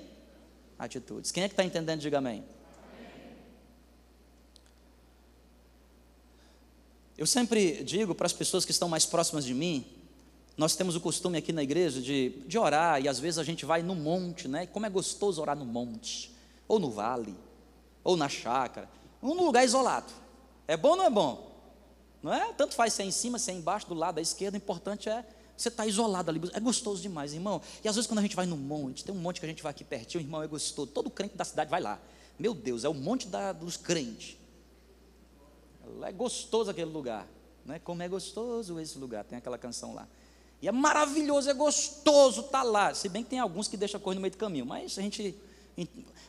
atitudes. 0.77 1.31
Quem 1.31 1.43
é 1.43 1.47
que 1.47 1.53
está 1.53 1.63
entendendo? 1.63 1.99
Diga 1.99 2.19
amém. 2.19 2.43
Eu 7.17 7.25
sempre 7.25 7.83
digo 7.83 8.13
para 8.13 8.27
as 8.27 8.33
pessoas 8.33 8.65
que 8.65 8.71
estão 8.71 8.87
mais 8.87 9.03
próximas 9.03 9.43
de 9.43 9.55
mim, 9.55 9.83
nós 10.55 10.75
temos 10.75 10.95
o 10.95 11.01
costume 11.01 11.39
aqui 11.39 11.51
na 11.51 11.63
igreja 11.63 11.99
de, 11.99 12.29
de 12.45 12.57
orar, 12.57 13.01
e 13.01 13.07
às 13.07 13.19
vezes 13.19 13.39
a 13.39 13.43
gente 13.43 13.65
vai 13.65 13.81
no 13.81 13.95
monte, 13.95 14.47
né? 14.47 14.67
Como 14.67 14.85
é 14.85 14.89
gostoso 14.89 15.41
orar 15.41 15.57
no 15.57 15.65
monte, 15.65 16.31
ou 16.67 16.77
no 16.77 16.91
vale, 16.91 17.35
ou 18.03 18.15
na 18.15 18.29
chácara, 18.29 18.87
ou 19.23 19.33
num 19.33 19.45
lugar 19.45 19.65
isolado. 19.65 20.11
É 20.67 20.77
bom 20.77 20.89
ou 20.89 20.97
não 20.97 21.05
é 21.05 21.09
bom? 21.09 21.51
Não 22.21 22.31
é? 22.31 22.53
Tanto 22.53 22.75
faz 22.75 22.93
se 22.93 23.01
é 23.01 23.05
em 23.05 23.11
cima, 23.11 23.39
se 23.39 23.49
é 23.49 23.55
embaixo, 23.55 23.87
do 23.87 23.95
lado 23.95 24.15
da 24.15 24.21
esquerda, 24.21 24.55
o 24.55 24.61
importante 24.61 25.09
é 25.09 25.25
você 25.61 25.69
está 25.69 25.85
isolado 25.85 26.31
ali, 26.31 26.41
é 26.53 26.59
gostoso 26.59 27.01
demais, 27.01 27.33
irmão. 27.33 27.61
E 27.83 27.87
às 27.87 27.95
vezes 27.95 28.07
quando 28.07 28.19
a 28.19 28.21
gente 28.21 28.35
vai 28.35 28.45
no 28.45 28.57
monte, 28.57 29.03
tem 29.03 29.13
um 29.13 29.19
monte 29.19 29.39
que 29.39 29.45
a 29.45 29.49
gente 29.49 29.61
vai 29.61 29.69
aqui 29.69 29.83
pertinho, 29.83 30.21
irmão, 30.21 30.41
é 30.41 30.47
gostoso. 30.47 30.87
Todo 30.91 31.09
crente 31.09 31.35
da 31.35 31.45
cidade 31.45 31.69
vai 31.69 31.81
lá. 31.81 31.99
Meu 32.39 32.53
Deus, 32.53 32.83
é 32.83 32.89
o 32.89 32.93
monte 32.93 33.27
da, 33.27 33.51
dos 33.51 33.77
crentes. 33.77 34.37
É 36.01 36.11
gostoso 36.11 36.71
aquele 36.71 36.89
lugar. 36.89 37.27
Né? 37.65 37.79
Como 37.79 38.01
é 38.01 38.07
gostoso 38.07 38.79
esse 38.79 38.97
lugar, 38.97 39.23
tem 39.23 39.37
aquela 39.37 39.57
canção 39.57 39.93
lá. 39.93 40.07
E 40.61 40.67
é 40.67 40.71
maravilhoso, 40.71 41.49
é 41.49 41.53
gostoso 41.53 42.41
estar 42.41 42.59
tá 42.59 42.63
lá. 42.63 42.93
Se 42.93 43.07
bem 43.09 43.23
que 43.23 43.29
tem 43.29 43.39
alguns 43.39 43.67
que 43.67 43.77
deixam 43.77 43.99
correr 43.99 44.15
no 44.15 44.21
meio 44.21 44.31
do 44.31 44.37
caminho, 44.37 44.65
mas 44.65 44.97
a 44.97 45.01
gente 45.01 45.35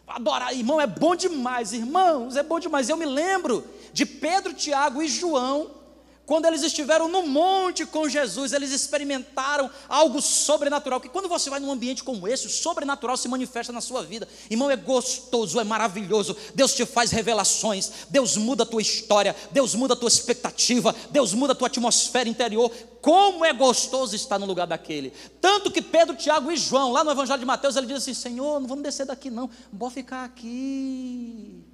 adorar, 0.06 0.54
irmão, 0.54 0.80
é 0.80 0.86
bom 0.86 1.14
demais, 1.14 1.72
irmãos, 1.72 2.36
é 2.36 2.42
bom 2.42 2.58
demais. 2.58 2.88
Eu 2.88 2.96
me 2.96 3.06
lembro 3.06 3.66
de 3.92 4.04
Pedro, 4.04 4.54
Tiago 4.54 5.02
e 5.02 5.08
João 5.08 5.81
quando 6.24 6.46
eles 6.46 6.62
estiveram 6.62 7.08
no 7.08 7.26
monte 7.26 7.84
com 7.84 8.08
Jesus, 8.08 8.52
eles 8.52 8.70
experimentaram 8.70 9.68
algo 9.88 10.22
sobrenatural. 10.22 11.00
Que 11.00 11.08
quando 11.08 11.28
você 11.28 11.50
vai 11.50 11.58
num 11.58 11.70
ambiente 11.70 12.04
como 12.04 12.28
esse, 12.28 12.46
o 12.46 12.50
sobrenatural 12.50 13.16
se 13.16 13.28
manifesta 13.28 13.72
na 13.72 13.80
sua 13.80 14.02
vida. 14.04 14.28
Irmão, 14.48 14.70
é 14.70 14.76
gostoso, 14.76 15.58
é 15.58 15.64
maravilhoso. 15.64 16.36
Deus 16.54 16.74
te 16.74 16.86
faz 16.86 17.10
revelações, 17.10 17.90
Deus 18.08 18.36
muda 18.36 18.62
a 18.62 18.66
tua 18.66 18.80
história, 18.80 19.34
Deus 19.50 19.74
muda 19.74 19.94
a 19.94 19.96
tua 19.96 20.08
expectativa, 20.08 20.94
Deus 21.10 21.34
muda 21.34 21.54
a 21.54 21.56
tua 21.56 21.66
atmosfera 21.66 22.28
interior. 22.28 22.70
Como 23.00 23.44
é 23.44 23.52
gostoso 23.52 24.14
estar 24.14 24.38
no 24.38 24.46
lugar 24.46 24.68
daquele. 24.68 25.12
Tanto 25.40 25.72
que 25.72 25.82
Pedro, 25.82 26.14
Tiago 26.14 26.52
e 26.52 26.56
João, 26.56 26.92
lá 26.92 27.02
no 27.02 27.10
Evangelho 27.10 27.40
de 27.40 27.46
Mateus, 27.46 27.74
ele 27.74 27.88
diz 27.88 27.96
assim: 27.96 28.14
Senhor, 28.14 28.60
não 28.60 28.68
vamos 28.68 28.84
descer 28.84 29.04
daqui, 29.04 29.28
não, 29.28 29.50
vou 29.72 29.90
ficar 29.90 30.24
aqui. 30.24 31.71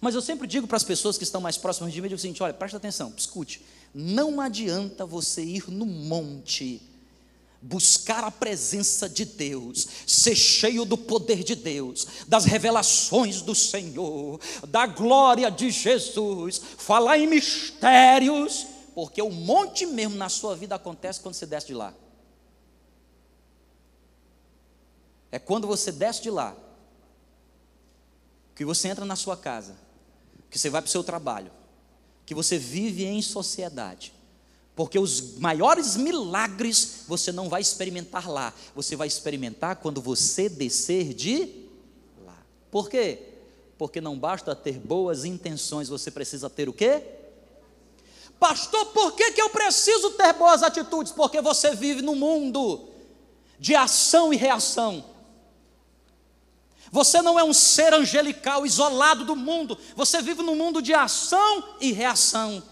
Mas 0.00 0.14
eu 0.14 0.20
sempre 0.20 0.46
digo 0.46 0.66
para 0.66 0.76
as 0.76 0.84
pessoas 0.84 1.16
que 1.16 1.24
estão 1.24 1.40
mais 1.40 1.56
próximas 1.56 1.92
de 1.92 2.00
mim, 2.00 2.06
eu 2.06 2.10
digo 2.10 2.18
o 2.18 2.20
seguinte: 2.20 2.42
olha, 2.42 2.52
presta 2.52 2.76
atenção, 2.76 3.12
escute, 3.16 3.64
não 3.94 4.40
adianta 4.40 5.06
você 5.06 5.42
ir 5.42 5.70
no 5.70 5.86
monte, 5.86 6.82
buscar 7.62 8.22
a 8.24 8.30
presença 8.30 9.08
de 9.08 9.24
Deus, 9.24 9.86
ser 10.06 10.36
cheio 10.36 10.84
do 10.84 10.98
poder 10.98 11.42
de 11.42 11.54
Deus, 11.54 12.06
das 12.28 12.44
revelações 12.44 13.40
do 13.40 13.54
Senhor, 13.54 14.38
da 14.68 14.86
glória 14.86 15.50
de 15.50 15.70
Jesus, 15.70 16.60
falar 16.76 17.18
em 17.18 17.26
mistérios, 17.26 18.66
porque 18.94 19.22
o 19.22 19.30
monte 19.30 19.86
mesmo 19.86 20.16
na 20.16 20.28
sua 20.28 20.54
vida 20.54 20.74
acontece 20.74 21.20
quando 21.20 21.34
você 21.34 21.46
desce 21.46 21.68
de 21.68 21.74
lá. 21.74 21.94
É 25.32 25.38
quando 25.38 25.66
você 25.66 25.90
desce 25.90 26.22
de 26.22 26.30
lá, 26.30 26.56
que 28.54 28.64
você 28.64 28.88
entra 28.88 29.04
na 29.04 29.16
sua 29.16 29.36
casa, 29.36 29.85
que 30.56 30.60
você 30.60 30.70
vai 30.70 30.80
para 30.80 30.88
o 30.88 30.90
seu 30.90 31.04
trabalho, 31.04 31.52
que 32.24 32.34
você 32.34 32.56
vive 32.56 33.04
em 33.04 33.20
sociedade. 33.20 34.10
Porque 34.74 34.98
os 34.98 35.38
maiores 35.38 35.96
milagres 35.96 37.04
você 37.06 37.30
não 37.30 37.50
vai 37.50 37.60
experimentar 37.60 38.30
lá, 38.30 38.54
você 38.74 38.96
vai 38.96 39.06
experimentar 39.06 39.76
quando 39.76 40.00
você 40.00 40.48
descer 40.48 41.12
de 41.12 41.66
lá. 42.24 42.38
Por 42.70 42.88
quê? 42.88 43.18
Porque 43.76 44.00
não 44.00 44.18
basta 44.18 44.54
ter 44.56 44.78
boas 44.78 45.26
intenções, 45.26 45.90
você 45.90 46.10
precisa 46.10 46.48
ter 46.48 46.70
o 46.70 46.72
quê? 46.72 47.02
Pastor, 48.40 48.86
por 48.86 49.12
que, 49.12 49.32
que 49.32 49.42
eu 49.42 49.50
preciso 49.50 50.12
ter 50.12 50.32
boas 50.32 50.62
atitudes? 50.62 51.12
Porque 51.12 51.42
você 51.42 51.74
vive 51.74 52.00
no 52.00 52.16
mundo 52.16 52.88
de 53.58 53.74
ação 53.74 54.32
e 54.32 54.36
reação. 54.36 55.04
Você 56.96 57.20
não 57.20 57.38
é 57.38 57.44
um 57.44 57.52
ser 57.52 57.92
angelical 57.92 58.64
isolado 58.64 59.26
do 59.26 59.36
mundo, 59.36 59.78
você 59.94 60.22
vive 60.22 60.42
num 60.42 60.54
mundo 60.56 60.80
de 60.80 60.94
ação 60.94 61.62
e 61.78 61.92
reação. 61.92 62.62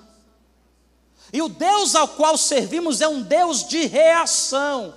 E 1.30 1.42
o 1.42 1.48
Deus 1.50 1.94
ao 1.94 2.08
qual 2.08 2.38
servimos 2.38 3.02
é 3.02 3.06
um 3.06 3.20
Deus 3.20 3.68
de 3.68 3.84
reação. 3.84 4.94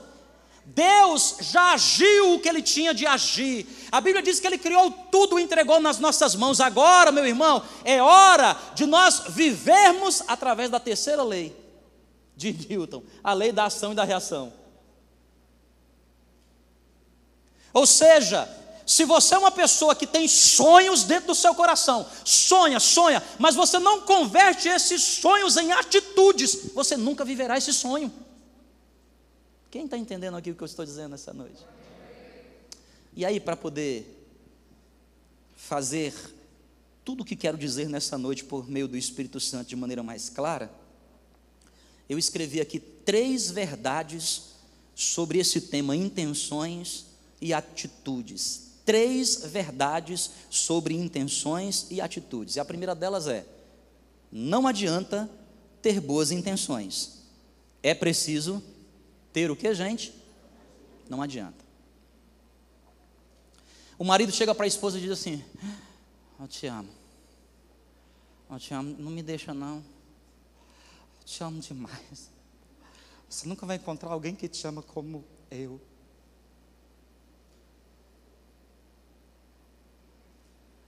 Deus 0.64 1.40
já 1.42 1.74
agiu 1.74 2.36
o 2.36 2.40
que 2.40 2.48
ele 2.48 2.62
tinha 2.62 2.94
de 2.94 3.06
agir. 3.06 3.68
A 3.92 4.00
Bíblia 4.00 4.24
diz 4.24 4.40
que 4.40 4.48
ele 4.48 4.58
criou 4.58 4.90
tudo 5.12 5.38
e 5.38 5.44
entregou 5.44 5.82
nas 5.82 6.00
nossas 6.00 6.34
mãos. 6.34 6.62
Agora, 6.62 7.12
meu 7.12 7.26
irmão, 7.26 7.62
é 7.84 8.02
hora 8.02 8.58
de 8.76 8.86
nós 8.86 9.24
vivermos 9.28 10.24
através 10.26 10.70
da 10.70 10.80
terceira 10.80 11.22
lei 11.22 11.54
de 12.34 12.54
Newton, 12.70 13.04
a 13.22 13.34
lei 13.34 13.52
da 13.52 13.66
ação 13.66 13.92
e 13.92 13.96
da 13.96 14.06
reação. 14.06 14.54
Ou 17.74 17.86
seja, 17.86 18.48
se 18.88 19.04
você 19.04 19.36
é 19.36 19.38
uma 19.38 19.52
pessoa 19.52 19.94
que 19.94 20.08
tem 20.08 20.30
sonhos 20.30 21.04
dentro 21.04 21.28
do 21.28 21.36
seu 21.36 21.54
coração, 21.54 22.10
sonha, 22.24 22.80
sonha, 22.80 23.22
mas 23.38 23.54
você 23.54 23.78
não 23.80 24.00
converte 24.04 24.70
esses 24.70 25.02
sonhos 25.02 25.58
em 25.58 25.74
atitudes, 25.74 26.72
você 26.74 26.96
nunca 26.96 27.26
viverá 27.26 27.58
esse 27.58 27.74
sonho. 27.74 28.10
Quem 29.70 29.84
está 29.84 29.98
entendendo 29.98 30.38
aqui 30.38 30.52
o 30.52 30.56
que 30.56 30.64
eu 30.64 30.66
estou 30.66 30.86
dizendo 30.86 31.16
essa 31.16 31.34
noite? 31.34 31.66
E 33.14 33.26
aí, 33.26 33.42
para 33.42 33.58
poder 33.58 34.26
fazer 35.58 36.14
tudo 37.04 37.24
o 37.24 37.26
que 37.26 37.36
quero 37.36 37.58
dizer 37.58 37.90
nessa 37.90 38.18
noite 38.18 38.46
por 38.46 38.70
meio 38.70 38.88
do 38.88 38.96
Espírito 38.96 39.38
Santo 39.42 39.68
de 39.68 39.76
maneira 39.76 40.02
mais 40.02 40.30
clara, 40.30 40.72
eu 42.08 42.18
escrevi 42.18 42.62
aqui 42.62 42.80
três 42.80 43.52
verdades 43.52 44.44
sobre 44.96 45.40
esse 45.40 45.60
tema: 45.60 45.94
intenções 45.94 47.06
e 47.42 47.54
atitudes 47.54 48.67
três 48.88 49.44
verdades 49.44 50.32
sobre 50.50 50.96
intenções 50.96 51.88
e 51.92 52.00
atitudes. 52.00 52.56
E 52.56 52.60
a 52.62 52.66
primeira 52.66 52.96
delas 52.96 53.28
é: 53.28 53.46
não 54.32 54.66
adianta 54.66 55.30
ter 55.82 56.00
boas 56.00 56.32
intenções. 56.32 57.18
É 57.84 57.94
preciso 57.94 58.64
ter 59.34 59.52
o 59.52 59.58
que, 59.58 59.74
gente? 59.74 60.14
Não 61.10 61.22
adianta. 61.22 61.68
O 64.00 64.06
marido 64.06 64.32
chega 64.32 64.56
para 64.56 64.64
a 64.64 64.68
esposa 64.68 64.98
e 64.98 65.02
diz 65.02 65.12
assim: 65.12 65.44
Eu 66.40 66.48
te 66.48 66.66
amo. 66.68 66.90
Eu 68.50 68.58
te 68.58 68.74
amo, 68.74 68.96
não 68.98 69.12
me 69.12 69.22
deixa 69.22 69.54
não. 69.54 69.78
Eu 71.20 71.26
te 71.26 71.44
amo 71.44 71.60
demais. 71.60 72.32
Você 73.28 73.50
nunca 73.50 73.66
vai 73.66 73.76
encontrar 73.76 74.12
alguém 74.12 74.34
que 74.34 74.48
te 74.48 74.66
ama 74.66 74.82
como 74.82 75.26
eu. 75.52 75.82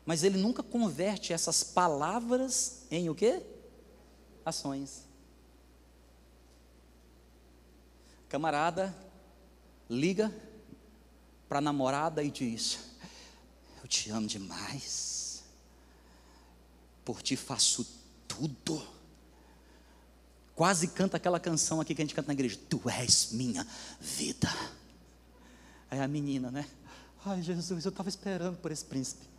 Mas 0.10 0.24
ele 0.24 0.40
nunca 0.40 0.64
converte 0.64 1.34
essas 1.34 1.64
palavras 1.64 2.82
em 2.90 3.12
o 3.12 3.14
quê? 3.14 3.44
Ações. 4.44 5.04
Camarada 8.28 8.92
liga 9.88 10.34
para 11.48 11.60
a 11.60 11.62
namorada 11.62 12.24
e 12.24 12.32
diz: 12.32 12.80
Eu 13.84 13.88
te 13.88 14.10
amo 14.10 14.26
demais, 14.26 15.44
por 17.06 17.22
ti 17.22 17.36
faço 17.36 17.86
tudo. 18.28 18.82
Quase 20.56 20.88
canta 20.88 21.18
aquela 21.18 21.40
canção 21.40 21.80
aqui 21.80 21.94
que 21.94 22.02
a 22.02 22.06
gente 22.06 22.16
canta 22.16 22.30
na 22.30 22.34
igreja: 22.34 22.60
Tu 22.68 22.82
és 22.90 23.32
minha 23.34 23.64
vida. 24.02 24.50
Aí 25.92 26.00
a 26.00 26.08
menina, 26.08 26.50
né? 26.50 26.68
Ai, 27.24 27.44
Jesus, 27.44 27.86
eu 27.86 27.90
estava 27.90 28.10
esperando 28.10 28.58
por 28.58 28.72
esse 28.72 28.84
príncipe. 28.84 29.30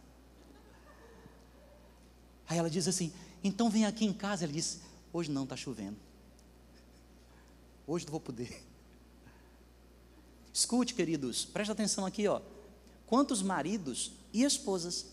Aí 2.50 2.58
ela 2.58 2.68
diz 2.68 2.88
assim: 2.88 3.12
Então 3.44 3.70
vem 3.70 3.86
aqui 3.86 4.04
em 4.04 4.12
casa. 4.12 4.44
Ele 4.44 4.54
diz: 4.54 4.80
Hoje 5.12 5.30
não, 5.30 5.44
está 5.44 5.56
chovendo. 5.56 5.96
Hoje 7.86 8.04
não 8.04 8.10
vou 8.10 8.20
poder. 8.20 8.64
Escute, 10.52 10.92
queridos, 10.92 11.44
preste 11.44 11.70
atenção 11.70 12.04
aqui, 12.04 12.26
ó. 12.26 12.42
Quantos 13.06 13.40
maridos 13.40 14.10
e 14.32 14.42
esposas 14.42 15.06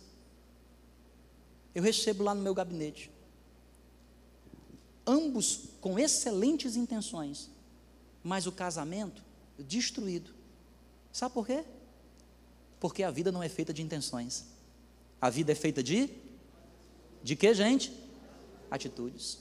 eu 1.75 1.83
recebo 1.83 2.23
lá 2.23 2.33
no 2.33 2.41
meu 2.41 2.55
gabinete? 2.55 3.11
Ambos 5.05 5.69
com 5.79 5.99
excelentes 5.99 6.75
intenções, 6.75 7.51
mas 8.23 8.47
o 8.47 8.51
casamento 8.51 9.21
destruído. 9.59 10.31
Sabe 11.13 11.35
por 11.35 11.45
quê? 11.45 11.63
Porque 12.79 13.03
a 13.03 13.11
vida 13.11 13.31
não 13.31 13.43
é 13.43 13.49
feita 13.49 13.71
de 13.71 13.83
intenções. 13.83 14.45
A 15.21 15.29
vida 15.29 15.51
é 15.51 15.55
feita 15.55 15.83
de 15.83 16.26
de 17.23 17.35
que, 17.35 17.53
gente? 17.53 17.91
Atitudes. 18.69 19.39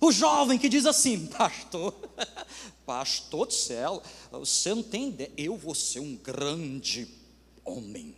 O 0.00 0.12
jovem 0.12 0.58
que 0.58 0.68
diz 0.68 0.86
assim, 0.86 1.26
pastor, 1.38 1.94
pastor 2.84 3.46
do 3.46 3.52
céu, 3.52 4.02
você 4.30 4.74
não 4.74 4.82
tem 4.82 5.08
ideia, 5.08 5.32
eu 5.36 5.56
vou 5.56 5.74
ser 5.74 6.00
um 6.00 6.16
grande 6.16 7.08
homem. 7.64 8.14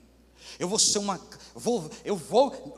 Eu 0.59 0.69
vou 0.69 0.79
ser 0.79 0.99
uma, 0.99 1.21
vou, 1.55 1.91
eu 2.05 2.17
vou, 2.17 2.75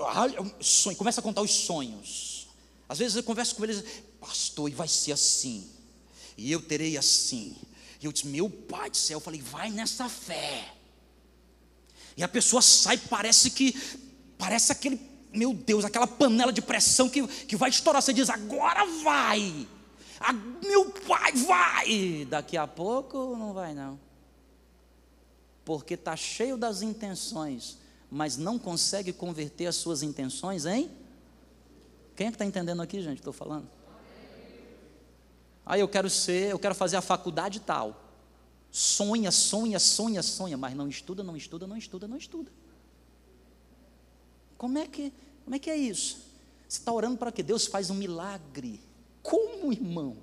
sonho, 0.60 0.96
começa 0.96 1.20
a 1.20 1.22
contar 1.22 1.40
os 1.42 1.52
sonhos. 1.52 2.48
Às 2.88 2.98
vezes 2.98 3.16
eu 3.16 3.22
converso 3.22 3.54
com 3.54 3.64
eles, 3.64 3.84
pastor, 4.20 4.68
e 4.68 4.74
vai 4.74 4.88
ser 4.88 5.12
assim, 5.12 5.68
e 6.36 6.50
eu 6.50 6.60
terei 6.60 6.96
assim. 6.96 7.56
E 8.00 8.06
eu 8.06 8.12
disse, 8.12 8.26
meu 8.26 8.48
pai 8.50 8.90
do 8.90 8.96
céu, 8.96 9.16
eu 9.16 9.20
falei, 9.20 9.40
vai 9.40 9.70
nessa 9.70 10.08
fé. 10.08 10.74
E 12.16 12.22
a 12.22 12.28
pessoa 12.28 12.60
sai, 12.60 12.98
parece 12.98 13.50
que, 13.50 13.72
parece 14.36 14.72
aquele 14.72 14.96
meu 15.32 15.54
Deus, 15.54 15.84
aquela 15.84 16.06
panela 16.06 16.52
de 16.52 16.60
pressão 16.60 17.08
que, 17.08 17.26
que 17.26 17.56
vai 17.56 17.70
estourar. 17.70 18.02
Você 18.02 18.12
diz, 18.12 18.28
agora 18.28 18.84
vai. 19.02 19.66
A, 20.18 20.32
meu 20.32 20.90
pai, 20.90 21.32
vai. 21.32 22.26
Daqui 22.28 22.56
a 22.56 22.66
pouco 22.66 23.36
não 23.36 23.52
vai, 23.52 23.74
não. 23.74 23.98
Porque 25.64 25.94
está 25.94 26.16
cheio 26.16 26.56
das 26.56 26.82
intenções, 26.82 27.78
mas 28.10 28.36
não 28.36 28.58
consegue 28.58 29.12
converter 29.12 29.66
as 29.66 29.76
suas 29.76 30.02
intenções 30.02 30.66
em. 30.66 30.90
Quem 32.16 32.26
é 32.26 32.30
que 32.30 32.34
está 32.34 32.44
entendendo 32.44 32.82
aqui, 32.82 33.00
gente? 33.00 33.18
Estou 33.18 33.32
falando. 33.32 33.68
Aí 35.64 35.80
eu 35.80 35.88
quero 35.88 36.10
ser, 36.10 36.50
eu 36.50 36.58
quero 36.58 36.74
fazer 36.74 36.96
a 36.96 37.00
faculdade 37.00 37.60
tal. 37.60 38.04
Sonha, 38.72 39.30
sonha, 39.30 39.78
sonha, 39.78 40.22
sonha, 40.22 40.56
mas 40.56 40.74
não 40.74 40.88
estuda, 40.88 41.22
não 41.22 41.36
estuda, 41.36 41.66
não 41.66 41.76
estuda, 41.76 42.08
não 42.08 42.16
estuda. 42.16 42.50
Como 44.58 44.78
é 44.78 44.86
que, 44.86 45.12
como 45.50 45.56
é, 45.56 45.58
que 45.58 45.68
é 45.68 45.76
isso? 45.76 46.18
Você 46.68 46.78
está 46.78 46.92
orando 46.92 47.16
para 47.18 47.32
que 47.32 47.42
Deus 47.42 47.66
faz 47.66 47.90
um 47.90 47.94
milagre. 47.94 48.80
Como, 49.20 49.72
irmão? 49.72 50.16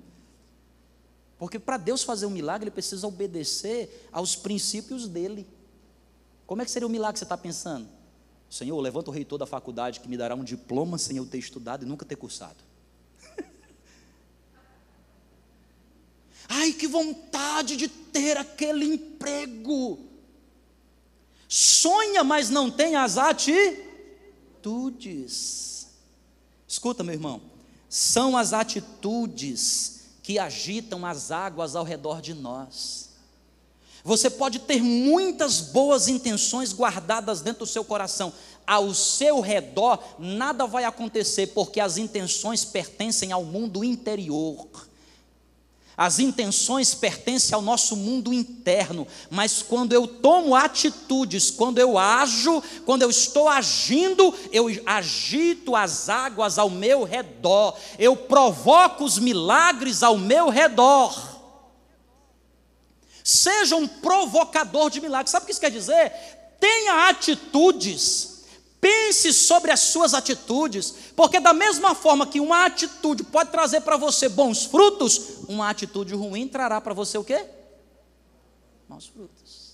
Porque 1.38 1.58
para 1.58 1.76
Deus 1.76 2.02
fazer 2.02 2.24
um 2.24 2.30
milagre, 2.30 2.64
ele 2.64 2.70
precisa 2.70 3.06
obedecer 3.06 4.08
aos 4.10 4.34
princípios 4.34 5.06
dele. 5.06 5.46
Como 6.46 6.62
é 6.62 6.64
que 6.64 6.70
seria 6.70 6.86
o 6.86 6.90
milagre 6.90 7.12
que 7.12 7.18
você 7.18 7.26
está 7.26 7.36
pensando? 7.36 7.86
Senhor, 8.48 8.80
levanta 8.80 9.10
o 9.10 9.12
reitor 9.12 9.38
da 9.38 9.44
faculdade 9.44 10.00
que 10.00 10.08
me 10.08 10.16
dará 10.16 10.34
um 10.34 10.42
diploma 10.42 10.96
sem 10.96 11.18
eu 11.18 11.26
ter 11.26 11.36
estudado 11.36 11.84
e 11.84 11.86
nunca 11.86 12.06
ter 12.06 12.16
cursado. 12.16 12.64
Ai, 16.48 16.72
que 16.72 16.86
vontade 16.86 17.76
de 17.76 17.86
ter 17.86 18.38
aquele 18.38 18.86
emprego. 18.86 19.98
Sonha, 21.46 22.24
mas 22.24 22.48
não 22.48 22.70
tem 22.70 22.96
as 22.96 23.18
atitudes 23.18 23.87
atitudes. 24.58 25.88
Escuta, 26.66 27.04
meu 27.04 27.14
irmão, 27.14 27.40
são 27.88 28.36
as 28.36 28.52
atitudes 28.52 30.00
que 30.22 30.38
agitam 30.38 31.06
as 31.06 31.30
águas 31.30 31.74
ao 31.74 31.84
redor 31.84 32.20
de 32.20 32.34
nós. 32.34 33.08
Você 34.04 34.28
pode 34.28 34.60
ter 34.60 34.82
muitas 34.82 35.60
boas 35.60 36.08
intenções 36.08 36.72
guardadas 36.72 37.40
dentro 37.40 37.60
do 37.60 37.70
seu 37.70 37.84
coração, 37.84 38.32
ao 38.66 38.92
seu 38.94 39.40
redor 39.40 40.02
nada 40.18 40.66
vai 40.66 40.84
acontecer, 40.84 41.48
porque 41.48 41.80
as 41.80 41.96
intenções 41.96 42.64
pertencem 42.64 43.32
ao 43.32 43.44
mundo 43.44 43.82
interior. 43.82 44.87
As 45.98 46.20
intenções 46.20 46.94
pertencem 46.94 47.56
ao 47.56 47.60
nosso 47.60 47.96
mundo 47.96 48.32
interno, 48.32 49.04
mas 49.28 49.62
quando 49.62 49.92
eu 49.92 50.06
tomo 50.06 50.54
atitudes, 50.54 51.50
quando 51.50 51.80
eu 51.80 51.98
ajo, 51.98 52.62
quando 52.86 53.02
eu 53.02 53.10
estou 53.10 53.48
agindo, 53.48 54.32
eu 54.52 54.66
agito 54.86 55.74
as 55.74 56.08
águas 56.08 56.56
ao 56.56 56.70
meu 56.70 57.02
redor, 57.02 57.76
eu 57.98 58.14
provoco 58.14 59.02
os 59.02 59.18
milagres 59.18 60.04
ao 60.04 60.16
meu 60.16 60.50
redor. 60.50 61.36
Seja 63.24 63.74
um 63.74 63.88
provocador 63.88 64.90
de 64.90 65.00
milagres, 65.00 65.32
sabe 65.32 65.42
o 65.42 65.46
que 65.46 65.52
isso 65.52 65.60
quer 65.60 65.72
dizer? 65.72 66.12
Tenha 66.60 67.08
atitudes 67.08 68.37
Pense 68.80 69.32
sobre 69.32 69.72
as 69.72 69.80
suas 69.80 70.14
atitudes, 70.14 70.94
porque 71.16 71.40
da 71.40 71.52
mesma 71.52 71.94
forma 71.94 72.26
que 72.26 72.38
uma 72.38 72.64
atitude 72.64 73.24
pode 73.24 73.50
trazer 73.50 73.80
para 73.80 73.96
você 73.96 74.28
bons 74.28 74.64
frutos, 74.64 75.38
uma 75.48 75.68
atitude 75.68 76.14
ruim 76.14 76.46
trará 76.46 76.80
para 76.80 76.94
você 76.94 77.18
o 77.18 77.24
quê? 77.24 77.44
Maus 78.88 79.06
frutos. 79.06 79.68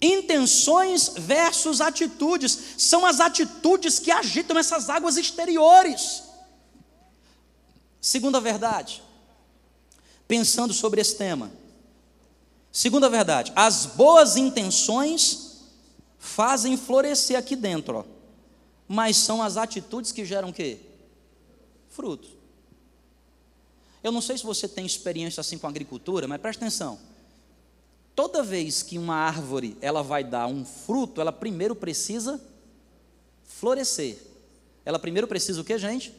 Intenções 0.00 1.12
versus 1.16 1.80
atitudes 1.80 2.58
são 2.76 3.04
as 3.04 3.20
atitudes 3.20 3.98
que 3.98 4.10
agitam 4.10 4.58
essas 4.58 4.88
águas 4.88 5.16
exteriores. 5.16 6.22
Segunda 8.00 8.40
verdade, 8.40 9.02
pensando 10.26 10.72
sobre 10.72 11.00
esse 11.00 11.16
tema. 11.16 11.52
Segunda 12.70 13.08
verdade, 13.08 13.52
as 13.54 13.84
boas 13.84 14.36
intenções 14.36 15.51
fazem 16.22 16.76
florescer 16.76 17.36
aqui 17.36 17.56
dentro, 17.56 17.96
ó. 17.96 18.04
mas 18.86 19.16
são 19.16 19.42
as 19.42 19.56
atitudes 19.56 20.12
que 20.12 20.24
geram 20.24 20.50
o 20.50 20.52
quê? 20.52 20.78
Frutos. 21.88 22.30
Eu 24.04 24.12
não 24.12 24.20
sei 24.20 24.38
se 24.38 24.44
você 24.44 24.68
tem 24.68 24.86
experiência 24.86 25.40
assim 25.40 25.58
com 25.58 25.66
agricultura, 25.66 26.28
mas 26.28 26.40
presta 26.40 26.64
atenção. 26.64 26.96
Toda 28.14 28.40
vez 28.40 28.84
que 28.84 28.98
uma 28.98 29.16
árvore 29.16 29.76
ela 29.80 30.00
vai 30.00 30.22
dar 30.22 30.46
um 30.46 30.64
fruto, 30.64 31.20
ela 31.20 31.32
primeiro 31.32 31.74
precisa 31.74 32.40
florescer. 33.42 34.16
Ela 34.84 35.00
primeiro 35.00 35.26
precisa 35.26 35.60
o 35.60 35.64
que, 35.64 35.76
gente? 35.76 36.14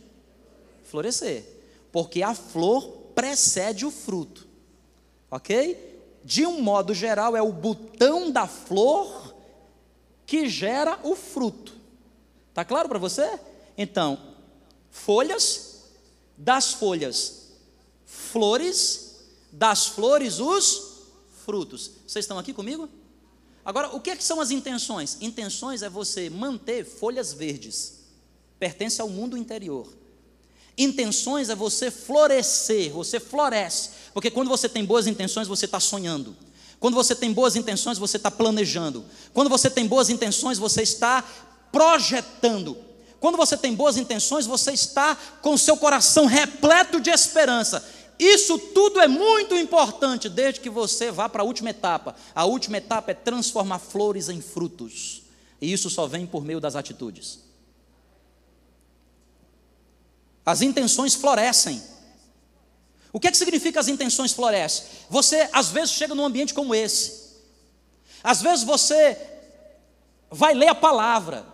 Florescer. 0.84 1.46
Porque 1.94 2.22
a 2.22 2.36
flor 2.36 2.90
precede 3.16 3.86
o 3.86 3.92
fruto. 3.92 4.46
Ok? 5.32 6.02
De 6.26 6.46
um 6.46 6.62
modo 6.62 6.94
geral, 6.94 7.38
é 7.38 7.42
o 7.42 7.54
botão 7.54 8.30
da 8.30 8.48
flor 8.48 9.33
que 10.26 10.48
gera 10.48 11.00
o 11.04 11.16
fruto. 11.16 11.74
Tá 12.54 12.64
claro 12.64 12.88
para 12.88 13.00
você? 13.00 13.40
Então, 13.78 14.20
folhas, 14.90 15.84
das 16.38 16.74
folhas, 16.74 17.52
flores, 18.06 19.16
das 19.52 19.88
flores, 19.88 20.40
os 20.40 20.94
frutos. 21.46 21.92
Vocês 22.08 22.24
estão 22.24 22.38
aqui 22.38 22.54
comigo? 22.54 22.90
Agora, 23.66 23.96
o 23.96 24.00
que, 24.00 24.10
é 24.10 24.16
que 24.16 24.24
são 24.24 24.42
as 24.42 24.52
intenções? 24.52 25.18
Intenções 25.22 25.82
é 25.82 25.90
você 25.90 26.30
manter 26.30 26.86
folhas 26.86 27.34
verdes, 27.34 28.02
pertence 28.60 29.02
ao 29.02 29.10
mundo 29.10 29.38
interior. 29.38 29.88
Intenções 30.78 31.50
é 31.50 31.56
você 31.56 31.92
florescer, 31.92 32.92
você 32.92 33.20
floresce, 33.20 33.92
porque 34.14 34.32
quando 34.32 34.50
você 34.50 34.68
tem 34.68 34.84
boas 34.84 35.08
intenções, 35.08 35.48
você 35.48 35.66
está 35.66 35.80
sonhando. 35.80 36.36
Quando 36.84 36.96
você 36.96 37.16
tem 37.16 37.32
boas 37.32 37.56
intenções, 37.56 37.98
você 37.98 38.18
está 38.18 38.30
planejando. 38.30 39.06
Quando 39.34 39.50
você 39.50 39.70
tem 39.70 39.88
boas 39.88 40.10
intenções, 40.10 40.58
você 40.58 40.82
está 40.82 41.24
projetando. 41.72 42.76
Quando 43.22 43.38
você 43.38 43.56
tem 43.56 43.74
boas 43.74 43.96
intenções, 43.96 44.46
você 44.46 44.74
está 44.74 45.16
com 45.42 45.58
seu 45.58 45.78
coração 45.78 46.26
repleto 46.26 47.00
de 47.00 47.10
esperança. 47.10 47.90
Isso 48.20 48.60
tudo 48.60 49.00
é 49.00 49.08
muito 49.08 49.56
importante 49.56 50.28
desde 50.28 50.60
que 50.60 50.70
você 50.70 51.10
vá 51.10 51.30
para 51.30 51.42
a 51.42 51.46
última 51.46 51.70
etapa. 51.70 52.18
A 52.36 52.44
última 52.44 52.76
etapa 52.76 53.12
é 53.12 53.14
transformar 53.14 53.80
flores 53.80 54.28
em 54.28 54.42
frutos. 54.42 55.22
E 55.62 55.72
isso 55.72 55.90
só 55.90 56.06
vem 56.06 56.28
por 56.28 56.44
meio 56.44 56.60
das 56.60 56.76
atitudes. 56.76 57.40
As 60.46 60.62
intenções 60.62 61.16
florescem. 61.16 61.82
O 63.14 63.20
que, 63.20 63.28
é 63.28 63.32
que 63.32 63.38
significa 63.38 63.80
as 63.80 63.88
intenções 63.88 64.34
florescem? 64.34 64.86
Você 65.08 65.48
às 65.54 65.70
vezes 65.70 65.92
chega 65.92 66.16
num 66.16 66.26
ambiente 66.26 66.52
como 66.52 66.74
esse. 66.74 67.38
Às 68.24 68.42
vezes 68.42 68.66
você 68.66 69.16
vai 70.32 70.56
ler 70.56 70.70
a 70.70 70.76
palavra. 70.76 71.46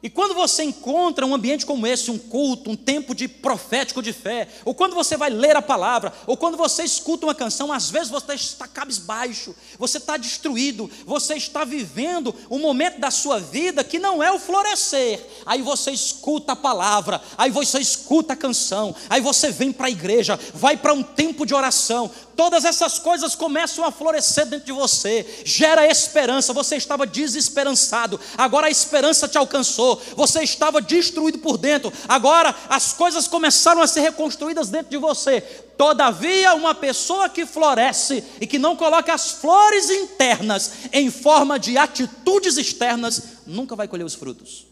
E 0.00 0.08
quando 0.08 0.32
você 0.32 0.62
encontra 0.62 1.26
um 1.26 1.34
ambiente 1.34 1.66
como 1.66 1.84
esse, 1.84 2.08
um 2.08 2.18
culto, 2.18 2.70
um 2.70 2.76
tempo 2.76 3.16
de 3.16 3.26
profético 3.26 4.00
de 4.00 4.12
fé, 4.12 4.46
ou 4.64 4.72
quando 4.72 4.94
você 4.94 5.16
vai 5.16 5.28
ler 5.28 5.56
a 5.56 5.62
palavra, 5.62 6.12
ou 6.24 6.36
quando 6.36 6.56
você 6.56 6.84
escuta 6.84 7.26
uma 7.26 7.34
canção, 7.34 7.72
às 7.72 7.90
vezes 7.90 8.08
você 8.08 8.34
está 8.34 8.68
cabisbaixo, 8.68 9.56
você 9.76 9.98
está 9.98 10.16
destruído, 10.16 10.88
você 11.04 11.34
está 11.34 11.64
vivendo 11.64 12.32
um 12.48 12.60
momento 12.60 13.00
da 13.00 13.10
sua 13.10 13.40
vida 13.40 13.82
que 13.82 13.98
não 13.98 14.22
é 14.22 14.30
o 14.30 14.38
florescer. 14.38 15.20
Aí 15.44 15.62
você 15.62 15.90
escuta 15.90 16.52
a 16.52 16.56
palavra, 16.56 17.20
aí 17.36 17.50
você 17.50 17.80
escuta 17.80 18.34
a 18.34 18.36
canção, 18.36 18.94
aí 19.10 19.20
você 19.20 19.50
vem 19.50 19.72
para 19.72 19.88
a 19.88 19.90
igreja, 19.90 20.38
vai 20.54 20.76
para 20.76 20.92
um 20.92 21.02
tempo 21.02 21.44
de 21.44 21.54
oração, 21.54 22.08
todas 22.38 22.64
essas 22.64 23.00
coisas 23.00 23.34
começam 23.34 23.84
a 23.84 23.90
florescer 23.90 24.46
dentro 24.46 24.64
de 24.66 24.70
você, 24.70 25.42
gera 25.44 25.84
esperança. 25.88 26.52
Você 26.52 26.76
estava 26.76 27.04
desesperançado, 27.04 28.20
agora 28.36 28.68
a 28.68 28.70
esperança 28.70 29.26
te 29.26 29.36
alcançou. 29.36 30.00
Você 30.14 30.44
estava 30.44 30.80
destruído 30.80 31.40
por 31.40 31.58
dentro, 31.58 31.92
agora 32.06 32.54
as 32.68 32.92
coisas 32.92 33.26
começaram 33.26 33.82
a 33.82 33.88
ser 33.88 34.02
reconstruídas 34.02 34.68
dentro 34.68 34.88
de 34.88 34.96
você. 34.96 35.40
Todavia, 35.76 36.54
uma 36.54 36.76
pessoa 36.76 37.28
que 37.28 37.44
floresce 37.44 38.22
e 38.40 38.46
que 38.46 38.56
não 38.58 38.76
coloca 38.76 39.12
as 39.12 39.32
flores 39.32 39.90
internas 39.90 40.72
em 40.92 41.10
forma 41.10 41.58
de 41.58 41.76
atitudes 41.76 42.56
externas, 42.56 43.20
nunca 43.48 43.74
vai 43.74 43.88
colher 43.88 44.04
os 44.04 44.14
frutos. 44.14 44.64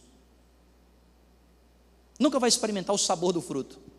Nunca 2.16 2.38
vai 2.38 2.48
experimentar 2.48 2.94
o 2.94 2.98
sabor 2.98 3.32
do 3.32 3.42
fruto. 3.42 3.95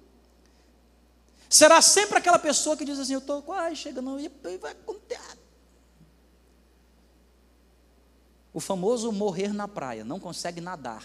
Será 1.50 1.82
sempre 1.82 2.18
aquela 2.18 2.40
pessoa 2.40 2.76
que 2.76 2.86
diz 2.86 3.00
assim: 3.00 3.14
Eu 3.14 3.20
estou 3.20 3.42
quase 3.42 3.76
chegando, 3.76 4.20
e 4.20 4.58
vai 4.58 4.72
acontecer. 4.72 5.38
O 8.54 8.60
famoso 8.60 9.12
morrer 9.12 9.54
na 9.54 9.68
praia, 9.68 10.04
não 10.04 10.20
consegue 10.20 10.60
nadar, 10.60 11.04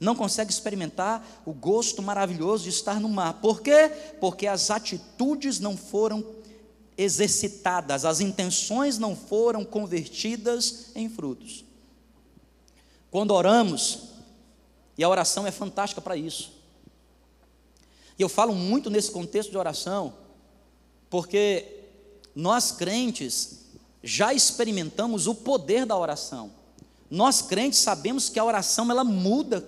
não 0.00 0.16
consegue 0.16 0.50
experimentar 0.50 1.22
o 1.44 1.52
gosto 1.52 2.00
maravilhoso 2.02 2.64
de 2.64 2.70
estar 2.70 2.98
no 2.98 3.08
mar. 3.08 3.34
Por 3.34 3.60
quê? 3.60 3.90
Porque 4.20 4.46
as 4.46 4.70
atitudes 4.70 5.60
não 5.60 5.76
foram 5.76 6.24
exercitadas, 6.96 8.04
as 8.04 8.20
intenções 8.20 8.98
não 8.98 9.14
foram 9.14 9.64
convertidas 9.64 10.90
em 10.94 11.08
frutos. 11.08 11.64
Quando 13.10 13.32
oramos, 13.32 14.08
e 14.96 15.04
a 15.04 15.08
oração 15.08 15.46
é 15.46 15.50
fantástica 15.50 16.00
para 16.00 16.16
isso. 16.16 16.57
E 18.18 18.22
eu 18.22 18.28
falo 18.28 18.54
muito 18.54 18.90
nesse 18.90 19.10
contexto 19.10 19.50
de 19.50 19.58
oração, 19.58 20.14
porque 21.08 21.64
nós 22.34 22.72
crentes 22.72 23.66
já 24.02 24.34
experimentamos 24.34 25.26
o 25.26 25.34
poder 25.34 25.86
da 25.86 25.96
oração. 25.96 26.50
Nós 27.10 27.42
crentes 27.42 27.78
sabemos 27.78 28.28
que 28.28 28.38
a 28.38 28.44
oração 28.44 28.90
ela 28.90 29.04
muda. 29.04 29.66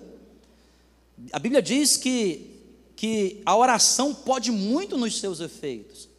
A 1.31 1.39
Bíblia 1.39 1.61
diz 1.61 1.97
que, 1.97 2.59
que 2.95 3.41
a 3.45 3.55
oração 3.55 4.13
pode 4.13 4.51
muito 4.51 4.97
nos 4.97 5.19
seus 5.19 5.39
efeitos. 5.39 6.09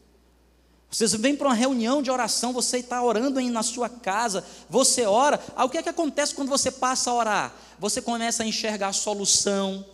Vocês 0.90 1.14
vêm 1.14 1.34
para 1.34 1.48
uma 1.48 1.54
reunião 1.54 2.02
de 2.02 2.10
oração, 2.10 2.52
você 2.52 2.78
está 2.78 3.02
orando 3.02 3.38
aí 3.38 3.48
na 3.48 3.62
sua 3.62 3.88
casa, 3.88 4.44
você 4.68 5.06
ora, 5.06 5.40
ah, 5.56 5.64
o 5.64 5.70
que 5.70 5.78
é 5.78 5.82
que 5.82 5.88
acontece 5.88 6.34
quando 6.34 6.50
você 6.50 6.70
passa 6.70 7.10
a 7.10 7.14
orar? 7.14 7.54
Você 7.78 8.02
começa 8.02 8.42
a 8.42 8.46
enxergar 8.46 8.88
a 8.88 8.92
solução, 8.92 9.86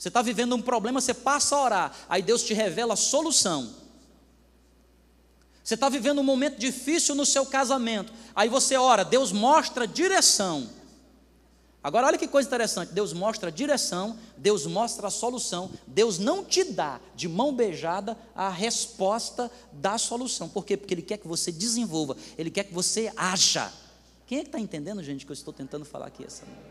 você 0.00 0.08
está 0.08 0.22
vivendo 0.22 0.56
um 0.56 0.62
problema, 0.62 0.98
você 0.98 1.12
passa 1.12 1.54
a 1.54 1.62
orar, 1.62 1.96
aí 2.08 2.22
Deus 2.22 2.42
te 2.42 2.54
revela 2.54 2.94
a 2.94 2.96
solução. 2.96 3.70
Você 5.62 5.74
está 5.74 5.90
vivendo 5.90 6.20
um 6.20 6.24
momento 6.24 6.58
difícil 6.58 7.14
no 7.14 7.26
seu 7.26 7.44
casamento, 7.44 8.10
aí 8.34 8.48
você 8.48 8.78
ora, 8.78 9.04
Deus 9.04 9.30
mostra 9.30 9.86
direção. 9.86 10.70
Agora, 11.84 12.06
olha 12.06 12.16
que 12.16 12.26
coisa 12.26 12.48
interessante: 12.48 12.94
Deus 12.94 13.12
mostra 13.12 13.50
a 13.50 13.52
direção, 13.52 14.18
Deus 14.38 14.64
mostra 14.64 15.08
a 15.08 15.10
solução, 15.10 15.70
Deus 15.86 16.18
não 16.18 16.42
te 16.42 16.64
dá 16.64 16.98
de 17.14 17.28
mão 17.28 17.54
beijada 17.54 18.16
a 18.34 18.48
resposta 18.48 19.50
da 19.70 19.98
solução. 19.98 20.48
Por 20.48 20.64
quê? 20.64 20.78
Porque 20.78 20.94
Ele 20.94 21.02
quer 21.02 21.18
que 21.18 21.28
você 21.28 21.52
desenvolva, 21.52 22.16
Ele 22.38 22.50
quer 22.50 22.64
que 22.64 22.72
você 22.72 23.12
haja. 23.14 23.70
Quem 24.26 24.38
é 24.38 24.40
que 24.40 24.48
está 24.48 24.58
entendendo, 24.58 25.02
gente, 25.02 25.26
que 25.26 25.30
eu 25.32 25.34
estou 25.34 25.52
tentando 25.52 25.84
falar 25.84 26.06
aqui 26.06 26.24
essa 26.24 26.46
noite? 26.46 26.69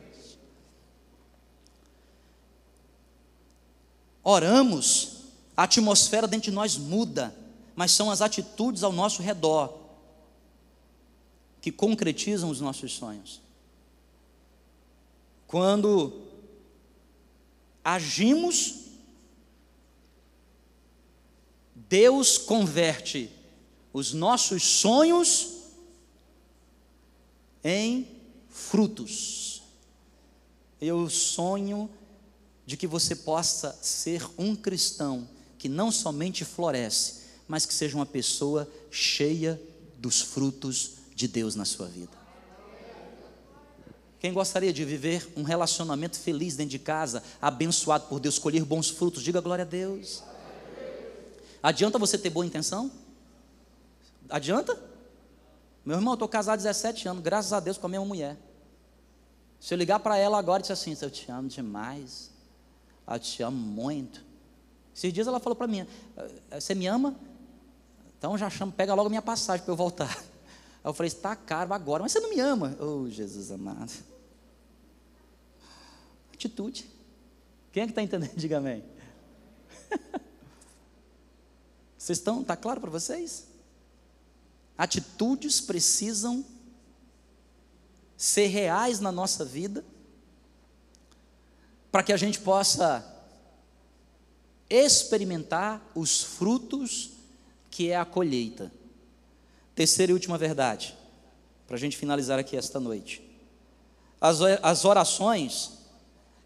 Oramos, 4.23 5.23
a 5.55 5.63
atmosfera 5.63 6.27
dentro 6.27 6.49
de 6.49 6.55
nós 6.55 6.77
muda, 6.77 7.35
mas 7.75 7.91
são 7.91 8.09
as 8.11 8.21
atitudes 8.21 8.83
ao 8.83 8.91
nosso 8.91 9.21
redor 9.21 9.77
que 11.61 11.71
concretizam 11.71 12.49
os 12.49 12.61
nossos 12.61 12.93
sonhos. 12.93 13.41
Quando 15.47 16.21
agimos, 17.83 18.75
Deus 21.75 22.37
converte 22.37 23.29
os 23.91 24.13
nossos 24.13 24.63
sonhos 24.63 25.59
em 27.63 28.07
frutos. 28.47 29.63
Eu 30.79 31.09
sonho 31.09 31.89
de 32.69 32.77
que 32.77 32.85
você 32.85 33.15
possa 33.15 33.75
ser 33.81 34.23
um 34.37 34.55
cristão 34.55 35.27
que 35.57 35.67
não 35.67 35.91
somente 35.91 36.45
floresce, 36.45 37.21
mas 37.47 37.65
que 37.65 37.73
seja 37.73 37.95
uma 37.95 38.05
pessoa 38.05 38.69
cheia 38.91 39.59
dos 39.97 40.21
frutos 40.21 40.91
de 41.15 41.27
Deus 41.27 41.55
na 41.55 41.65
sua 41.65 41.87
vida. 41.87 42.15
Quem 44.19 44.31
gostaria 44.31 44.71
de 44.71 44.85
viver 44.85 45.33
um 45.35 45.41
relacionamento 45.41 46.19
feliz 46.19 46.55
dentro 46.55 46.69
de 46.69 46.77
casa, 46.77 47.23
abençoado 47.41 48.05
por 48.05 48.19
Deus, 48.19 48.37
colher 48.37 48.63
bons 48.63 48.87
frutos, 48.91 49.23
diga 49.23 49.41
glória 49.41 49.63
a 49.63 49.67
Deus. 49.67 50.21
Adianta 51.63 51.97
você 51.97 52.19
ter 52.19 52.29
boa 52.29 52.45
intenção? 52.45 52.91
Adianta? 54.29 54.79
Meu 55.83 55.97
irmão, 55.97 56.13
eu 56.13 56.17
estou 56.17 56.29
casado 56.29 56.53
há 56.53 56.57
17 56.57 57.07
anos, 57.07 57.23
graças 57.23 57.51
a 57.51 57.59
Deus 57.59 57.79
com 57.79 57.87
a 57.87 57.89
mesma 57.89 58.05
mulher. 58.05 58.37
Se 59.59 59.73
eu 59.73 59.77
ligar 59.79 59.99
para 60.01 60.19
ela 60.19 60.37
agora 60.37 60.59
e 60.59 60.61
disser 60.61 60.73
assim, 60.73 60.95
eu 61.03 61.09
te 61.09 61.31
amo 61.31 61.49
demais, 61.49 62.37
ah, 63.11 63.17
te 63.17 63.41
amo 63.41 63.57
muito. 63.57 64.23
Esses 64.95 65.11
dias 65.11 65.25
ela 65.25 65.39
falou 65.39 65.55
para 65.55 65.65
mim: 65.65 65.79
eh, 66.15 66.59
Você 66.59 66.75
me 66.75 66.85
ama? 66.85 67.15
Então 68.15 68.37
já 68.37 68.51
chama, 68.51 68.71
pega 68.71 68.93
logo 68.93 69.09
minha 69.09 69.21
passagem 69.21 69.65
para 69.65 69.71
eu 69.71 69.75
voltar. 69.75 70.15
Aí 70.15 70.25
eu 70.85 70.93
falei: 70.93 71.07
Está 71.07 71.35
caro 71.35 71.73
agora, 71.73 72.03
mas 72.03 72.11
você 72.11 72.19
não 72.19 72.29
me 72.29 72.39
ama. 72.39 72.77
Oh, 72.79 73.09
Jesus 73.09 73.49
amado. 73.51 73.91
Atitude. 76.31 76.87
Quem 77.71 77.81
é 77.81 77.85
que 77.87 77.93
está 77.93 78.03
entendendo? 78.03 78.31
Diga 78.37 78.59
amém. 78.59 78.83
Vocês 81.97 82.19
estão, 82.19 82.41
está 82.41 82.55
claro 82.55 82.79
para 82.79 82.89
vocês? 82.89 83.47
Atitudes 84.77 85.59
precisam 85.59 86.45
ser 88.15 88.47
reais 88.47 88.99
na 88.99 89.11
nossa 89.11 89.43
vida 89.43 89.83
para 91.91 92.03
que 92.03 92.13
a 92.13 92.17
gente 92.17 92.39
possa 92.39 93.05
experimentar 94.69 95.81
os 95.95 96.21
frutos 96.21 97.11
que 97.71 97.89
é 97.89 97.97
a 97.97 98.05
colheita. 98.05 98.71
Terceira 99.73 100.11
e 100.11 100.13
última 100.13 100.37
verdade, 100.37 100.95
para 101.65 101.75
a 101.75 101.79
gente 101.79 101.97
finalizar 101.97 102.37
aqui 102.37 102.55
esta 102.55 102.79
noite. 102.79 103.23
As, 104.19 104.41
as 104.41 104.85
orações, 104.85 105.71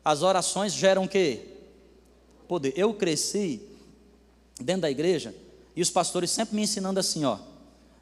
as 0.06 0.22
orações 0.22 0.74
geram 0.74 1.06
o 1.06 1.10
quê? 1.10 1.48
Poder. 2.48 2.74
Eu 2.76 2.94
cresci 2.94 3.62
dentro 4.60 4.84
da 4.84 4.92
igreja 4.92 5.34
e 5.76 5.82
os 5.82 5.90
pastores 5.90 6.30
sempre 6.30 6.56
me 6.56 6.62
ensinando 6.62 7.00
assim, 7.00 7.26
ó, 7.26 7.40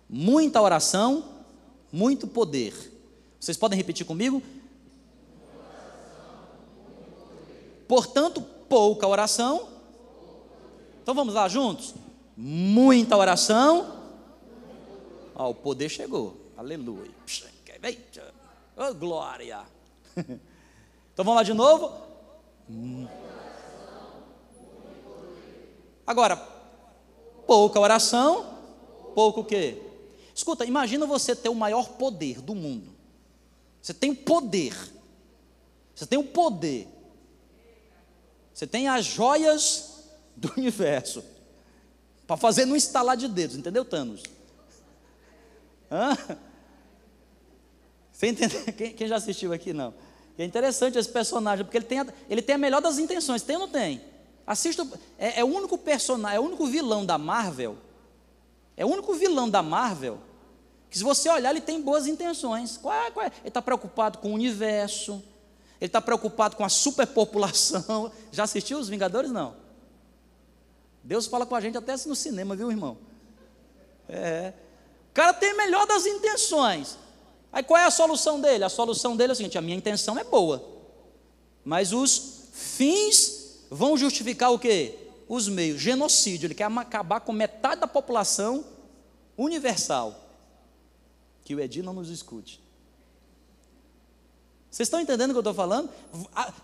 muita 0.10 0.62
oração, 0.62 1.24
muito 1.92 2.28
poder. 2.28 2.74
Vocês 3.40 3.58
podem 3.58 3.78
repetir 3.78 4.06
comigo? 4.06 4.44
Portanto, 7.92 8.42
pouca 8.70 9.06
oração. 9.06 9.68
Então 11.04 11.14
vamos 11.14 11.34
lá 11.34 11.50
juntos? 11.50 11.94
Muita 12.38 13.18
oração. 13.18 14.00
Ó, 15.36 15.50
o 15.50 15.54
poder 15.54 15.90
chegou. 15.90 16.38
Aleluia. 16.56 17.12
Oh, 18.78 18.94
glória. 18.94 19.60
então 20.16 21.26
vamos 21.26 21.36
lá 21.36 21.44
de 21.44 21.54
novo. 21.54 21.92
Agora, 26.08 26.38
pouca 27.46 27.78
oração, 27.78 28.58
pouco 29.14 29.42
o 29.42 29.46
quê? 29.46 29.82
Escuta, 30.34 30.64
imagina 30.64 31.06
você 31.06 31.36
ter 31.36 31.50
o 31.50 31.56
maior 31.56 31.90
poder 31.90 32.40
do 32.40 32.56
mundo. 32.56 32.90
Você 33.82 33.94
tem 33.94 34.16
poder. 34.16 34.74
Você 35.94 36.06
tem 36.06 36.18
o 36.18 36.24
poder. 36.24 37.01
Você 38.54 38.68
tem 38.68 38.88
as 38.88 39.06
joias 39.06 40.04
do 40.36 40.52
universo. 40.58 41.24
Para 42.28 42.38
fazer 42.38 42.66
no 42.66 42.76
instalar 42.76 43.18
de 43.18 43.28
dedos, 43.28 43.58
entendeu, 43.58 43.84
Thanos? 43.84 44.24
Hã? 45.92 46.18
Você 48.12 48.28
entendeu? 48.28 48.62
Quem, 48.78 48.94
quem 48.94 49.08
já 49.08 49.16
assistiu 49.16 49.52
aqui, 49.52 49.74
não? 49.74 49.94
é 50.38 50.46
interessante 50.46 50.98
esse 50.98 51.10
personagem, 51.10 51.64
porque 51.64 51.78
ele 51.78 51.86
tem, 51.86 52.00
a, 52.00 52.08
ele 52.30 52.42
tem 52.42 52.56
a 52.56 52.58
melhor 52.58 52.82
das 52.82 52.98
intenções, 52.98 53.44
tem 53.44 53.56
ou 53.58 53.64
não 53.64 53.70
tem? 53.70 54.02
Assista, 54.46 54.88
é, 55.18 55.40
é 55.40 55.44
o 55.44 55.48
único 55.48 55.78
personagem, 55.78 56.38
é 56.38 56.40
o 56.40 56.44
único 56.44 56.66
vilão 56.66 57.06
da 57.06 57.18
Marvel, 57.18 57.78
é 58.76 58.86
o 58.86 58.90
único 58.90 59.14
vilão 59.14 59.50
da 59.50 59.62
Marvel, 59.62 60.20
que 60.90 60.98
se 60.98 61.04
você 61.04 61.30
olhar, 61.30 61.52
ele 61.52 61.62
tem 61.62 61.82
boas 61.82 62.06
intenções. 62.06 62.76
Qual 62.76 62.94
é, 62.94 63.12
qual 63.12 63.26
é? 63.26 63.30
Ele 63.30 63.48
está 63.48 63.62
preocupado 63.62 64.18
com 64.18 64.32
o 64.32 64.34
universo, 64.34 65.24
ele 65.82 65.88
está 65.88 66.00
preocupado 66.00 66.56
com 66.56 66.64
a 66.64 66.70
superpopulação. 66.70 68.12
Já 68.32 68.44
assistiu 68.44 68.78
os 68.78 68.88
Vingadores? 68.88 69.32
Não. 69.32 69.56
Deus 71.04 71.26
fala 71.26 71.44
com 71.44 71.56
a 71.56 71.60
gente 71.60 71.76
até 71.76 71.96
no 72.06 72.16
cinema, 72.16 72.56
viu, 72.56 72.70
irmão? 72.70 73.00
É. 74.08 74.54
O 75.10 75.14
cara 75.14 75.34
tem 75.34 75.50
a 75.50 75.56
melhor 75.56 75.88
das 75.88 76.06
intenções. 76.06 77.00
Aí 77.52 77.64
qual 77.64 77.82
é 77.82 77.86
a 77.86 77.92
solução 77.92 78.40
dele? 78.40 78.64
A 78.64 78.70
solução 78.70 79.18
dele 79.18 79.32
é 79.32 79.34
o 79.34 79.36
seguinte: 79.36 79.58
a 79.58 79.62
minha 79.62 79.76
intenção 79.76 80.20
é 80.20 80.24
boa, 80.24 80.64
mas 81.66 81.92
os 81.92 82.44
fins 82.52 83.66
vão 83.70 83.98
justificar 83.98 84.52
o 84.52 84.60
quê? 84.60 85.00
Os 85.28 85.48
meios. 85.48 85.82
Genocídio. 85.82 86.46
Ele 86.46 86.54
quer 86.54 86.66
acabar 86.66 87.22
com 87.22 87.34
metade 87.34 87.82
da 87.82 87.88
população 87.88 88.64
universal. 89.36 90.16
Que 91.44 91.56
o 91.56 91.60
Edir 91.60 91.84
não 91.84 91.94
nos 91.94 92.10
escute. 92.10 92.61
Vocês 94.72 94.88
estão 94.88 95.02
entendendo 95.02 95.32
o 95.32 95.34
que 95.34 95.38
eu 95.38 95.42
estou 95.42 95.54
falando? 95.54 95.90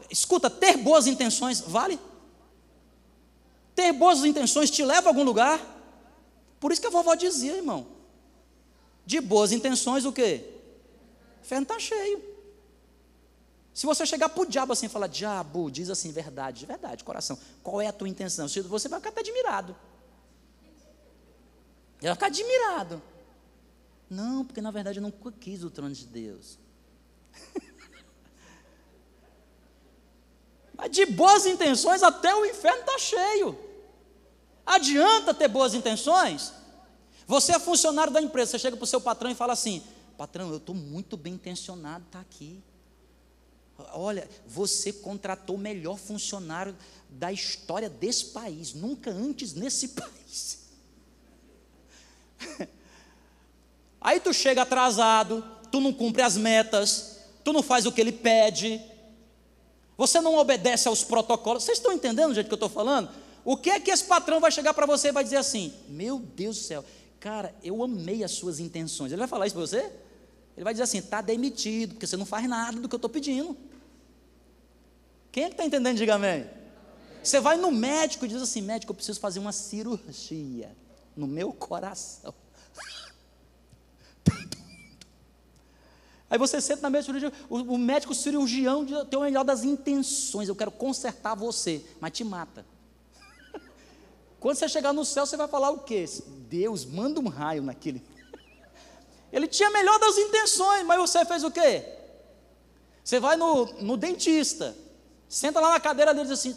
Escuta, 0.10 0.50
ter 0.50 0.78
boas 0.78 1.08
intenções 1.08 1.60
vale? 1.60 2.00
Ter 3.76 3.91
boas 3.91 4.24
intenções 4.24 4.72
te 4.72 4.84
leva 4.84 5.10
a 5.10 5.12
algum 5.12 5.24
lugar? 5.24 5.60
Por 6.60 6.72
isso 6.72 6.80
que 6.80 6.88
a 6.88 6.89
vovó 6.89 7.13
dizia, 7.15 7.58
irmão. 7.58 7.86
De 9.06 9.20
boas 9.20 9.52
intenções, 9.52 10.06
o 10.06 10.13
quê? 10.13 10.43
O 11.38 11.41
inferno 11.41 11.63
está 11.63 11.78
cheio. 11.78 12.24
Se 13.74 13.86
você 13.86 14.06
chegar 14.06 14.30
para 14.30 14.41
o 14.41 14.46
diabo 14.46 14.74
assim 14.74 14.88
e 14.88 14.89
falar, 14.89 15.08
diabo, 15.08 15.70
diz 15.70 15.89
assim, 15.89 16.12
verdade, 16.12 16.65
verdade, 16.65 17.04
coração, 17.04 17.38
qual 17.62 17.80
é 17.80 17.88
a 17.88 17.93
tua 17.93 18.10
intenção? 18.10 18.48
Você 18.48 18.89
vai 18.89 19.00
ficar 19.00 19.10
até 19.10 19.20
admirado. 19.20 19.76
Ele 22.00 22.08
vai 22.08 22.13
ficar 22.13 22.28
admirado. 22.28 23.02
Não, 24.10 24.46
porque 24.46 24.62
na 24.62 24.72
verdade 24.72 24.98
eu 24.98 25.04
não 25.04 25.12
quis 25.12 25.63
o 25.63 25.70
trono 25.70 25.93
de 25.93 26.08
Deus. 26.08 26.58
Mas 30.78 30.92
de 30.92 31.06
boas 31.08 31.46
intenções 31.46 32.04
até 32.04 32.34
o 32.36 32.46
inferno 32.46 32.82
está 32.82 33.00
cheio. 33.00 33.58
Adianta 34.66 35.34
ter 35.34 35.48
boas 35.48 35.74
intenções? 35.74 36.54
Você 37.26 37.54
é 37.54 37.60
funcionário 37.60 38.13
da 38.13 38.22
empresa, 38.22 38.52
você 38.52 38.60
chega 38.60 38.78
para 38.78 38.84
o 38.84 38.88
seu 38.88 39.02
patrão 39.02 39.32
e 39.32 39.36
fala 39.36 39.54
assim: 39.54 39.82
patrão, 40.18 40.50
eu 40.50 40.58
estou 40.58 40.76
muito 40.76 41.18
bem 41.18 41.34
intencionado, 41.34 42.06
está 42.06 42.20
aqui. 42.20 42.62
Olha, 43.94 44.28
você 44.46 44.92
contratou 44.92 45.56
o 45.56 45.60
melhor 45.60 45.98
funcionário 45.98 46.76
da 47.10 47.32
história 47.32 47.90
desse 47.90 48.26
país, 48.26 48.74
nunca 48.74 49.12
antes 49.12 49.54
nesse 49.54 49.90
país. 49.96 50.68
Aí 54.02 54.20
tu 54.20 54.34
chega 54.34 54.62
atrasado, 54.62 55.44
tu 55.72 55.80
não 55.80 55.94
cumpre 55.94 56.22
as 56.22 56.38
metas, 56.38 57.20
tu 57.44 57.52
não 57.52 57.62
faz 57.62 57.86
o 57.86 57.92
que 57.92 58.02
ele 58.02 58.12
pede, 58.12 58.82
você 59.97 60.21
não 60.21 60.36
obedece 60.36 60.88
aos 60.88 61.03
protocolos. 61.03 61.63
Vocês 61.63 61.79
estão 61.79 61.91
entendendo 61.91 62.31
o 62.31 62.33
jeito 62.33 62.47
que 62.47 62.53
eu 62.53 62.57
estou 62.57 62.69
falando? 62.69 63.10
O 63.43 63.57
que 63.57 63.69
é 63.69 63.79
que 63.79 63.89
esse 63.89 64.03
patrão 64.03 64.39
vai 64.39 64.51
chegar 64.51 64.73
para 64.73 64.86
você 64.86 65.07
e 65.07 65.12
vai 65.12 65.23
dizer 65.23 65.38
assim: 65.38 65.73
Meu 65.89 66.19
Deus 66.19 66.57
do 66.57 66.63
céu, 66.63 66.86
cara, 67.19 67.55
eu 67.63 67.83
amei 67.83 68.23
as 68.23 68.31
suas 68.31 68.60
intenções. 68.60 69.12
Ele 69.12 69.19
vai 69.19 69.27
falar 69.27 69.47
isso 69.47 69.55
para 69.55 69.65
você? 69.65 69.91
Ele 70.55 70.63
vai 70.63 70.73
dizer 70.73 70.83
assim: 70.83 70.99
Está 70.99 71.21
demitido, 71.21 71.93
porque 71.93 72.05
você 72.05 72.15
não 72.15 72.25
faz 72.25 72.47
nada 72.47 72.79
do 72.79 72.88
que 72.88 72.93
eu 72.93 72.97
estou 72.97 73.10
pedindo. 73.10 73.57
Quem 75.31 75.45
é 75.45 75.47
que 75.47 75.53
está 75.53 75.65
entendendo? 75.65 75.97
Diga 75.97 76.15
amém. 76.15 76.47
Você 77.23 77.39
vai 77.39 77.57
no 77.57 77.71
médico 77.71 78.25
e 78.25 78.27
diz 78.27 78.41
assim: 78.41 78.62
Médico, 78.62 78.91
eu 78.91 78.95
preciso 78.95 79.19
fazer 79.19 79.39
uma 79.39 79.51
cirurgia 79.51 80.75
no 81.15 81.25
meu 81.25 81.51
coração. 81.51 82.33
Aí 86.30 86.38
você 86.38 86.60
senta 86.60 86.82
na 86.82 86.90
mesa 86.90 87.12
de 87.12 87.20
cirurgia, 87.20 87.34
o, 87.50 87.58
o 87.76 87.78
médico 87.78 88.13
cirurgião 88.13 88.86
tem 89.06 89.18
o 89.18 89.24
melhor 89.24 89.46
das 89.46 89.63
intenções, 89.63 90.50
eu 90.50 90.56
quero 90.56 90.72
consertar 90.72 91.36
você, 91.36 91.86
mas 92.02 92.12
te 92.12 92.24
mata. 92.24 92.66
Quando 94.40 94.58
você 94.58 94.68
chegar 94.68 94.92
no 94.92 95.06
céu, 95.06 95.26
você 95.26 95.38
vai 95.38 95.48
falar 95.48 95.70
o 95.70 95.80
quê? 95.80 96.06
Deus, 96.50 96.84
manda 96.84 97.20
um 97.22 97.28
raio 97.28 97.63
naquele. 97.63 98.04
Ele 99.32 99.48
tinha 99.48 99.70
a 99.70 99.72
melhor 99.72 99.98
das 100.00 100.18
intenções, 100.18 100.86
mas 100.86 101.00
você 101.00 101.24
fez 101.24 101.44
o 101.44 101.52
quê? 101.52 101.86
Você 103.04 103.22
vai 103.22 103.38
no, 103.38 103.66
no 103.82 103.96
dentista, 103.96 104.76
senta 105.30 105.62
lá 105.62 105.70
na 105.70 105.80
cadeira 105.80 106.13
dele 106.13 106.28
e 106.28 106.30
diz 106.30 106.40
assim: 106.40 106.54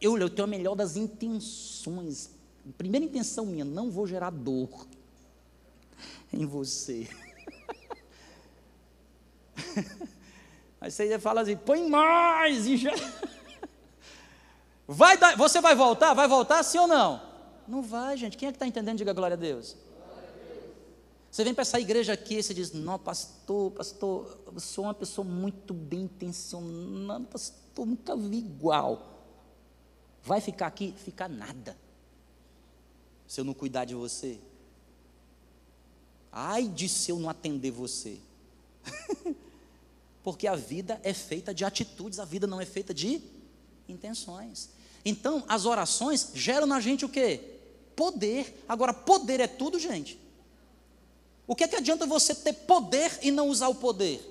eu, 0.00 0.18
eu 0.18 0.28
tenho 0.28 0.44
a 0.44 0.50
melhor 0.50 0.74
das 0.74 0.96
intenções. 0.96 2.30
Primeira 2.76 3.04
intenção 3.04 3.46
minha, 3.46 3.64
não 3.64 3.90
vou 3.90 4.06
gerar 4.06 4.30
dor 4.30 4.86
em 6.32 6.44
você. 6.44 7.08
Aí 10.80 10.90
você 10.90 11.18
fala 11.18 11.42
assim, 11.42 11.56
põe 11.56 11.88
mais. 11.88 12.64
Vai 14.92 15.16
dar, 15.16 15.36
você 15.36 15.60
vai 15.60 15.76
voltar? 15.76 16.14
Vai 16.14 16.26
voltar 16.26 16.64
sim 16.64 16.76
ou 16.78 16.86
não? 16.88 17.22
Não 17.68 17.80
vai, 17.80 18.16
gente. 18.16 18.36
Quem 18.36 18.48
é 18.48 18.50
que 18.50 18.56
está 18.56 18.66
entendendo? 18.66 18.98
Diga 18.98 19.12
glória 19.12 19.34
a 19.34 19.38
Deus. 19.38 19.76
Você 21.30 21.44
vem 21.44 21.54
para 21.54 21.62
essa 21.62 21.78
igreja 21.78 22.12
aqui 22.12 22.38
e 22.38 22.42
você 22.42 22.52
diz, 22.52 22.72
não, 22.72 22.98
pastor, 22.98 23.70
pastor, 23.70 24.36
eu 24.52 24.58
sou 24.58 24.84
uma 24.84 24.94
pessoa 24.94 25.24
muito 25.24 25.72
bem 25.72 26.00
intencionada, 26.00 27.24
pastor, 27.26 27.86
nunca 27.86 28.16
vi 28.16 28.38
igual. 28.38 29.22
Vai 30.24 30.40
ficar 30.40 30.66
aqui? 30.66 30.92
Fica 30.96 31.28
nada. 31.28 31.78
Se 33.28 33.40
eu 33.40 33.44
não 33.44 33.54
cuidar 33.54 33.84
de 33.84 33.94
você. 33.94 34.40
Ai 36.32 36.66
de 36.66 36.88
se 36.88 37.12
eu 37.12 37.20
não 37.20 37.30
atender 37.30 37.70
você. 37.70 38.18
Porque 40.22 40.46
a 40.46 40.54
vida 40.54 41.00
é 41.02 41.14
feita 41.14 41.54
de 41.54 41.64
atitudes, 41.64 42.18
a 42.18 42.24
vida 42.24 42.46
não 42.46 42.60
é 42.60 42.66
feita 42.66 42.92
de 42.92 43.22
intenções. 43.88 44.70
Então, 45.04 45.44
as 45.48 45.64
orações 45.64 46.30
geram 46.34 46.66
na 46.66 46.80
gente 46.80 47.04
o 47.04 47.08
quê? 47.08 47.40
Poder. 47.96 48.64
Agora, 48.68 48.92
poder 48.92 49.40
é 49.40 49.46
tudo, 49.46 49.78
gente. 49.78 50.18
O 51.46 51.56
que 51.56 51.64
é 51.64 51.68
que 51.68 51.76
adianta 51.76 52.06
você 52.06 52.34
ter 52.34 52.52
poder 52.52 53.18
e 53.22 53.30
não 53.30 53.48
usar 53.48 53.68
o 53.68 53.74
poder? 53.74 54.26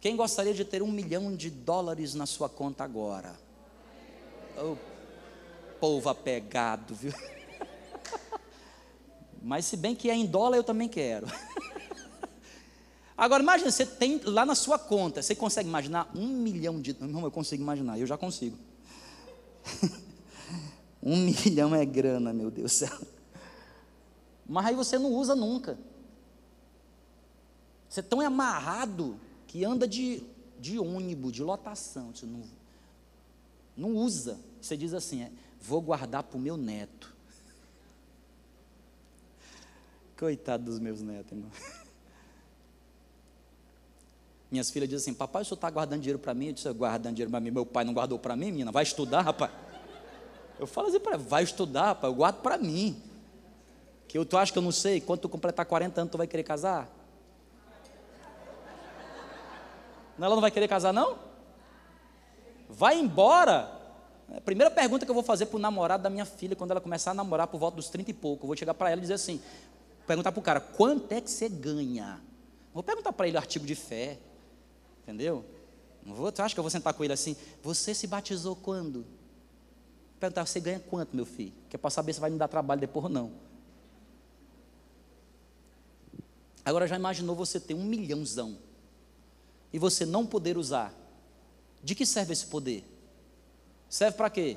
Quem 0.00 0.16
gostaria 0.16 0.54
de 0.54 0.64
ter 0.64 0.82
um 0.82 0.90
milhão 0.90 1.34
de 1.34 1.50
dólares 1.50 2.14
na 2.14 2.26
sua 2.26 2.48
conta 2.48 2.84
agora? 2.84 3.38
Oh, 4.56 4.76
povo 5.78 6.08
apegado, 6.08 6.94
viu? 6.94 7.12
Mas 9.42 9.66
se 9.66 9.76
bem 9.76 9.94
que 9.94 10.10
é 10.10 10.14
em 10.14 10.26
dólar, 10.26 10.56
eu 10.56 10.64
também 10.64 10.88
quero. 10.88 11.26
Agora, 13.16 13.42
imagine, 13.42 13.72
você 13.72 13.86
tem 13.86 14.20
lá 14.24 14.44
na 14.44 14.54
sua 14.54 14.78
conta, 14.78 15.22
você 15.22 15.34
consegue 15.34 15.68
imaginar 15.68 16.10
um 16.14 16.26
milhão 16.26 16.80
de. 16.80 16.94
Não, 17.00 17.24
eu 17.24 17.30
consigo 17.30 17.62
imaginar, 17.62 17.98
eu 17.98 18.06
já 18.06 18.18
consigo. 18.18 18.58
um 21.02 21.16
milhão 21.16 21.74
é 21.74 21.84
grana, 21.86 22.32
meu 22.32 22.50
Deus 22.50 22.72
do 22.72 22.74
céu. 22.74 23.06
Mas 24.46 24.66
aí 24.66 24.74
você 24.74 24.98
não 24.98 25.12
usa 25.12 25.34
nunca. 25.34 25.78
Você 27.88 28.00
é 28.00 28.02
tão 28.02 28.20
amarrado 28.20 29.18
que 29.46 29.64
anda 29.64 29.88
de, 29.88 30.22
de 30.60 30.78
ônibus, 30.78 31.32
de 31.32 31.42
lotação. 31.42 32.14
Você 32.14 32.26
não, 32.26 32.42
não 33.74 33.96
usa. 33.96 34.38
Você 34.60 34.76
diz 34.76 34.92
assim: 34.92 35.22
é, 35.22 35.32
vou 35.58 35.80
guardar 35.80 36.22
para 36.22 36.36
o 36.36 36.40
meu 36.40 36.58
neto. 36.58 37.16
Coitado 40.18 40.64
dos 40.64 40.78
meus 40.78 41.00
netos, 41.00 41.32
irmão. 41.32 41.50
Minhas 44.50 44.70
filhas 44.70 44.88
dizem 44.88 45.10
assim: 45.10 45.18
Papai, 45.18 45.42
o 45.42 45.44
senhor 45.44 45.56
está 45.56 45.68
guardando 45.70 46.00
dinheiro 46.00 46.18
para 46.18 46.34
mim? 46.34 46.48
Eu 46.48 46.52
disse: 46.52 46.72
Guardando 46.72 47.14
dinheiro 47.14 47.30
para 47.30 47.40
mim. 47.40 47.50
Meu 47.50 47.66
pai 47.66 47.84
não 47.84 47.92
guardou 47.92 48.18
para 48.18 48.36
mim, 48.36 48.46
menina. 48.46 48.70
Vai 48.70 48.84
estudar, 48.84 49.22
rapaz. 49.22 49.50
Eu 50.58 50.66
falo 50.66 50.88
assim 50.88 51.00
para 51.00 51.14
ela: 51.14 51.22
Vai 51.22 51.42
estudar, 51.42 51.86
rapaz. 51.86 52.12
Eu 52.12 52.16
guardo 52.16 52.40
para 52.42 52.56
mim. 52.56 53.02
Que 54.06 54.16
eu, 54.16 54.24
tu 54.24 54.36
acha 54.36 54.52
que 54.52 54.58
eu 54.58 54.62
não 54.62 54.72
sei? 54.72 55.00
Quando 55.00 55.20
tu 55.20 55.28
completar 55.28 55.66
40 55.66 56.00
anos, 56.00 56.12
tu 56.12 56.18
vai 56.18 56.26
querer 56.26 56.44
casar? 56.44 56.88
Ela 60.18 60.34
não 60.34 60.40
vai 60.40 60.50
querer 60.50 60.68
casar, 60.68 60.92
não? 60.92 61.18
Vai 62.68 62.98
embora. 62.98 63.72
A 64.34 64.40
primeira 64.40 64.70
pergunta 64.70 65.04
que 65.04 65.10
eu 65.10 65.14
vou 65.14 65.22
fazer 65.22 65.46
para 65.46 65.56
o 65.56 65.60
namorado 65.60 66.02
da 66.02 66.10
minha 66.10 66.24
filha, 66.24 66.56
quando 66.56 66.70
ela 66.70 66.80
começar 66.80 67.12
a 67.12 67.14
namorar 67.14 67.46
por 67.46 67.58
volta 67.58 67.76
dos 67.76 67.88
30 67.88 68.10
e 68.10 68.14
pouco, 68.14 68.44
eu 68.44 68.46
vou 68.48 68.56
chegar 68.56 68.74
para 68.74 68.90
ela 68.90 68.98
e 68.98 69.02
dizer 69.02 69.14
assim: 69.14 69.40
perguntar 70.06 70.32
para 70.32 70.40
o 70.40 70.42
cara, 70.42 70.60
quanto 70.60 71.12
é 71.12 71.20
que 71.20 71.30
você 71.30 71.48
ganha? 71.48 72.20
Vou 72.72 72.82
perguntar 72.82 73.12
para 73.12 73.28
ele 73.28 73.36
artigo 73.36 73.66
de 73.66 73.74
fé, 73.74 74.18
entendeu? 75.06 75.44
Não 76.04 76.14
vou, 76.14 76.32
tu 76.32 76.42
acha 76.42 76.52
que 76.54 76.58
eu 76.58 76.64
vou 76.64 76.70
sentar 76.70 76.92
com 76.92 77.04
ele 77.04 77.12
assim? 77.12 77.36
Você 77.62 77.94
se 77.94 78.06
batizou 78.06 78.56
quando? 78.56 79.06
Perguntar, 80.18 80.44
você 80.44 80.58
ganha 80.58 80.80
quanto, 80.80 81.14
meu 81.14 81.24
filho? 81.24 81.52
Que 81.70 81.76
é 81.76 81.78
para 81.78 81.90
saber 81.90 82.12
se 82.12 82.20
vai 82.20 82.30
me 82.30 82.38
dar 82.38 82.48
trabalho 82.48 82.80
depois 82.80 83.04
ou 83.04 83.10
não. 83.10 83.32
Agora 86.64 86.86
já 86.86 86.96
imaginou 86.96 87.36
você 87.36 87.60
ter 87.60 87.74
um 87.74 87.84
milhãozão 87.84 88.58
e 89.72 89.78
você 89.78 90.04
não 90.04 90.26
poder 90.26 90.58
usar? 90.58 90.92
De 91.82 91.94
que 91.94 92.04
serve 92.04 92.32
esse 92.32 92.46
poder? 92.46 92.84
Serve 93.88 94.16
para 94.16 94.28
quê? 94.28 94.56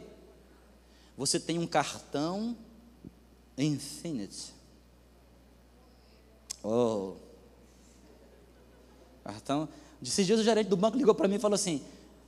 Você 1.15 1.39
tem 1.39 1.59
um 1.59 1.67
cartão 1.67 2.57
Infinite. 3.59 4.53
Oh. 6.63 7.15
Cartão. 9.23 9.67
Esses 10.01 10.25
dias 10.25 10.39
o 10.39 10.43
gerente 10.43 10.67
do 10.67 10.77
banco 10.77 10.97
ligou 10.97 11.13
para 11.13 11.27
mim 11.27 11.35
e 11.35 11.39
falou 11.39 11.55
assim: 11.55 11.81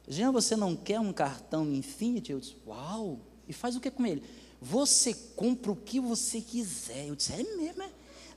Jean, 0.08 0.32
você 0.32 0.56
não 0.56 0.76
quer 0.76 1.00
um 1.00 1.14
cartão 1.14 1.72
Infinity? 1.74 2.32
Eu 2.32 2.40
disse: 2.40 2.56
Uau! 2.68 3.20
E 3.48 3.54
faz 3.54 3.76
o 3.76 3.80
que 3.80 3.90
com 3.90 4.06
ele? 4.06 4.22
Você 4.62 5.14
compra 5.36 5.72
o 5.72 5.76
que 5.76 6.00
você 6.00 6.42
quiser. 6.42 7.08
Eu 7.08 7.16
disse: 7.16 7.34
É 7.34 7.44
mesmo, 7.56 7.84
é? 7.84 7.90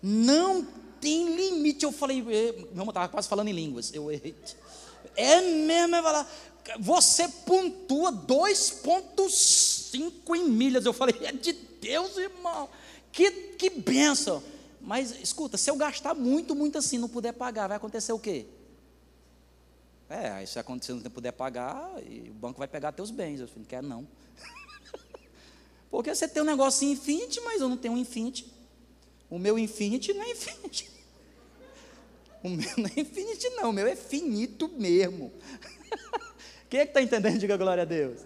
Não 0.02 0.66
tem 1.00 1.34
limite. 1.34 1.84
Eu 1.84 1.92
falei, 1.92 2.22
meu 2.22 2.34
irmão 2.34 2.88
estava 2.88 3.08
quase 3.08 3.28
falando 3.28 3.48
em 3.48 3.52
línguas. 3.52 3.92
Eu 3.92 4.10
errei. 4.10 4.34
É 5.16 5.40
mesmo, 5.40 5.96
é 5.96 6.02
falar. 6.02 6.30
Você 6.78 7.28
pontua 7.28 8.10
2,5 8.10 10.34
em 10.34 10.48
milhas. 10.48 10.86
Eu 10.86 10.94
falei, 10.94 11.14
é 11.22 11.32
de 11.32 11.52
Deus, 11.52 12.16
irmão. 12.16 12.68
Que, 13.12 13.30
que 13.30 13.70
benção. 13.70 14.42
Mas 14.80 15.14
escuta, 15.22 15.56
se 15.56 15.70
eu 15.70 15.76
gastar 15.76 16.14
muito, 16.14 16.52
muito 16.54 16.78
assim, 16.78 16.98
não 16.98 17.08
puder 17.08 17.32
pagar, 17.32 17.68
vai 17.68 17.76
acontecer 17.76 18.12
o 18.12 18.18
quê? 18.18 18.46
É, 20.08 20.30
aí 20.30 20.46
se 20.46 20.58
acontecer 20.58 20.92
não 20.92 21.02
puder 21.02 21.32
pagar, 21.32 21.90
o 22.28 22.34
banco 22.34 22.58
vai 22.58 22.68
pegar 22.68 22.92
teus 22.92 23.10
bens. 23.10 23.40
Eu 23.40 23.48
falei, 23.48 23.62
não 23.62 23.68
quero 23.68 23.86
não. 23.86 24.08
Porque 25.90 26.14
você 26.14 26.28
tem 26.28 26.42
um 26.42 26.46
negócio 26.46 26.86
infinite, 26.86 27.40
mas 27.40 27.60
eu 27.60 27.68
não 27.68 27.76
tenho 27.76 27.94
um 27.94 27.98
infinite. 27.98 28.52
O 29.30 29.38
meu 29.38 29.58
infinite 29.58 30.12
não 30.12 30.22
é 30.22 30.30
infinite. 30.30 30.90
O 32.42 32.48
meu 32.50 32.70
não 32.76 32.90
é 32.94 33.00
infinite, 33.00 33.48
não. 33.56 33.70
O 33.70 33.72
meu 33.72 33.86
é 33.86 33.96
finito 33.96 34.68
mesmo. 34.68 35.32
Quem 36.68 36.80
é 36.80 36.84
que 36.84 36.90
está 36.90 37.00
entendendo? 37.00 37.38
Diga 37.38 37.56
glória 37.56 37.84
a 37.84 37.86
Deus. 37.86 38.20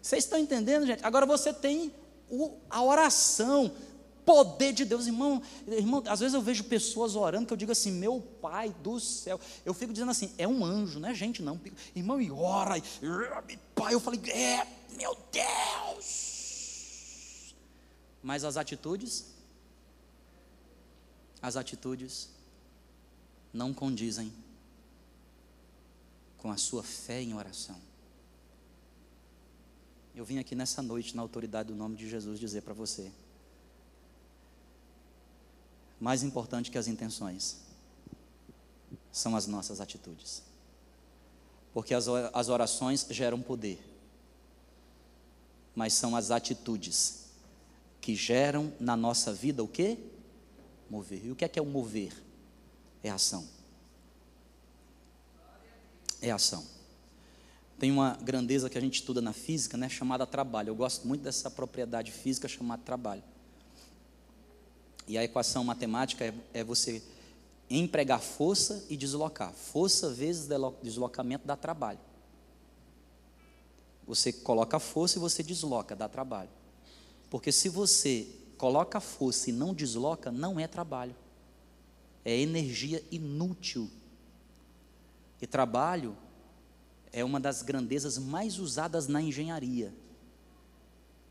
Vocês 0.00 0.24
estão 0.24 0.38
entendendo, 0.38 0.86
gente? 0.86 1.04
Agora 1.04 1.26
você 1.26 1.52
tem 1.52 1.92
o, 2.30 2.56
a 2.70 2.82
oração, 2.82 3.74
poder 4.24 4.72
de 4.72 4.84
Deus, 4.84 5.06
irmão, 5.06 5.42
irmão. 5.66 6.02
Às 6.06 6.20
vezes 6.20 6.34
eu 6.34 6.42
vejo 6.42 6.64
pessoas 6.64 7.14
orando 7.14 7.46
que 7.46 7.52
eu 7.52 7.56
digo 7.56 7.72
assim, 7.72 7.90
meu 7.92 8.20
Pai 8.40 8.74
do 8.82 8.98
céu. 9.00 9.40
Eu 9.64 9.74
fico 9.74 9.92
dizendo 9.92 10.10
assim, 10.10 10.32
é 10.36 10.46
um 10.46 10.64
anjo, 10.64 10.98
não 10.98 11.08
é 11.08 11.14
gente, 11.14 11.42
não. 11.42 11.60
Irmão, 11.94 12.20
e 12.20 12.30
ora, 12.30 12.78
e, 12.78 12.82
pai, 13.74 13.94
eu 13.94 14.00
falei, 14.00 14.20
é, 14.30 14.66
meu 14.96 15.16
Deus. 15.32 16.34
Mas 18.22 18.44
as 18.44 18.56
atitudes, 18.56 19.26
as 21.42 21.56
atitudes 21.56 22.30
não 23.52 23.74
condizem 23.74 24.32
com 26.38 26.50
a 26.50 26.56
sua 26.56 26.82
fé 26.82 27.22
em 27.22 27.34
oração. 27.34 27.76
Eu 30.14 30.24
vim 30.24 30.38
aqui 30.38 30.54
nessa 30.54 30.80
noite, 30.80 31.16
na 31.16 31.22
autoridade 31.22 31.68
do 31.68 31.74
nome 31.74 31.96
de 31.96 32.08
Jesus, 32.08 32.38
dizer 32.38 32.62
para 32.62 32.72
você: 32.72 33.10
mais 36.04 36.22
importante 36.22 36.70
que 36.70 36.76
as 36.76 36.86
intenções 36.86 37.62
são 39.10 39.34
as 39.34 39.46
nossas 39.46 39.80
atitudes, 39.80 40.42
porque 41.72 41.94
as 41.94 42.48
orações 42.50 43.06
geram 43.08 43.40
poder, 43.40 43.82
mas 45.74 45.94
são 45.94 46.14
as 46.14 46.30
atitudes 46.30 47.30
que 48.02 48.14
geram 48.14 48.70
na 48.78 48.94
nossa 48.94 49.32
vida 49.32 49.64
o 49.64 49.66
que? 49.66 49.98
Mover. 50.90 51.24
E 51.24 51.30
o 51.30 51.34
que 51.34 51.42
é 51.42 51.48
que 51.48 51.58
é 51.58 51.62
o 51.62 51.64
mover? 51.64 52.12
É 53.02 53.08
ação. 53.08 53.48
É 56.20 56.30
ação. 56.30 56.66
Tem 57.78 57.90
uma 57.90 58.14
grandeza 58.20 58.68
que 58.68 58.76
a 58.76 58.80
gente 58.80 58.96
estuda 58.96 59.22
na 59.22 59.32
física, 59.32 59.78
né, 59.78 59.88
chamada 59.88 60.26
trabalho. 60.26 60.68
Eu 60.68 60.76
gosto 60.76 61.08
muito 61.08 61.22
dessa 61.22 61.50
propriedade 61.50 62.12
física 62.12 62.46
chamada 62.46 62.82
trabalho. 62.82 63.22
E 65.06 65.18
a 65.18 65.24
equação 65.24 65.64
matemática 65.64 66.24
é, 66.24 66.34
é 66.52 66.64
você 66.64 67.02
empregar 67.68 68.20
força 68.20 68.84
e 68.88 68.96
deslocar. 68.96 69.52
Força 69.52 70.10
vezes 70.10 70.48
deslocamento 70.82 71.46
dá 71.46 71.56
trabalho. 71.56 72.00
Você 74.06 74.32
coloca 74.32 74.78
força 74.78 75.18
e 75.18 75.20
você 75.20 75.42
desloca, 75.42 75.96
dá 75.96 76.08
trabalho. 76.08 76.50
Porque 77.30 77.50
se 77.50 77.68
você 77.68 78.28
coloca 78.58 79.00
força 79.00 79.50
e 79.50 79.52
não 79.52 79.74
desloca, 79.74 80.30
não 80.30 80.60
é 80.60 80.66
trabalho 80.66 81.14
é 82.24 82.40
energia 82.40 83.04
inútil. 83.10 83.90
E 85.40 85.46
trabalho 85.46 86.16
é 87.12 87.22
uma 87.22 87.38
das 87.38 87.60
grandezas 87.60 88.16
mais 88.16 88.58
usadas 88.58 89.06
na 89.06 89.20
engenharia. 89.20 89.92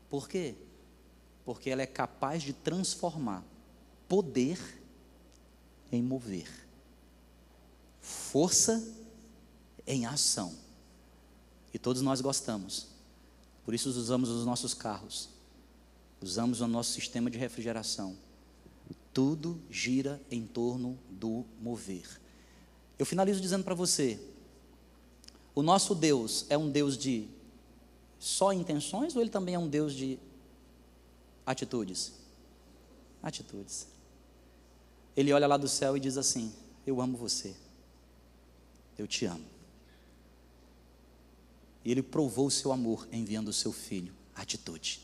Por 0.08 0.28
quê? 0.28 0.54
Porque 1.44 1.68
ela 1.68 1.82
é 1.82 1.86
capaz 1.86 2.42
de 2.42 2.52
transformar 2.52 3.42
poder 4.14 4.60
em 5.90 6.00
mover, 6.00 6.48
força 8.00 8.80
em 9.84 10.06
ação. 10.06 10.54
E 11.72 11.80
todos 11.80 12.00
nós 12.00 12.20
gostamos. 12.20 12.86
Por 13.64 13.74
isso 13.74 13.88
usamos 13.88 14.28
os 14.28 14.46
nossos 14.46 14.72
carros, 14.72 15.30
usamos 16.22 16.60
o 16.60 16.68
nosso 16.68 16.92
sistema 16.92 17.28
de 17.28 17.38
refrigeração 17.38 18.16
tudo 19.12 19.60
gira 19.70 20.20
em 20.28 20.44
torno 20.44 20.98
do 21.08 21.44
mover. 21.60 22.20
Eu 22.98 23.06
finalizo 23.06 23.40
dizendo 23.40 23.64
para 23.64 23.74
você: 23.74 24.20
o 25.54 25.62
nosso 25.62 25.94
Deus 25.94 26.46
é 26.48 26.58
um 26.58 26.68
Deus 26.68 26.98
de 26.98 27.28
só 28.18 28.52
intenções 28.52 29.14
ou 29.14 29.22
ele 29.22 29.30
também 29.30 29.54
é 29.54 29.58
um 29.58 29.68
Deus 29.68 29.92
de 29.92 30.18
atitudes? 31.46 32.12
Atitudes. 33.22 33.93
Ele 35.16 35.32
olha 35.32 35.46
lá 35.46 35.56
do 35.56 35.68
céu 35.68 35.96
e 35.96 36.00
diz 36.00 36.16
assim: 36.16 36.52
Eu 36.86 37.00
amo 37.00 37.16
você, 37.16 37.54
eu 38.98 39.06
te 39.06 39.26
amo. 39.26 39.44
E 41.84 41.90
ele 41.90 42.02
provou 42.02 42.46
o 42.46 42.50
seu 42.50 42.72
amor 42.72 43.06
enviando 43.12 43.48
o 43.48 43.52
seu 43.52 43.72
filho. 43.72 44.12
Atitude. 44.34 45.00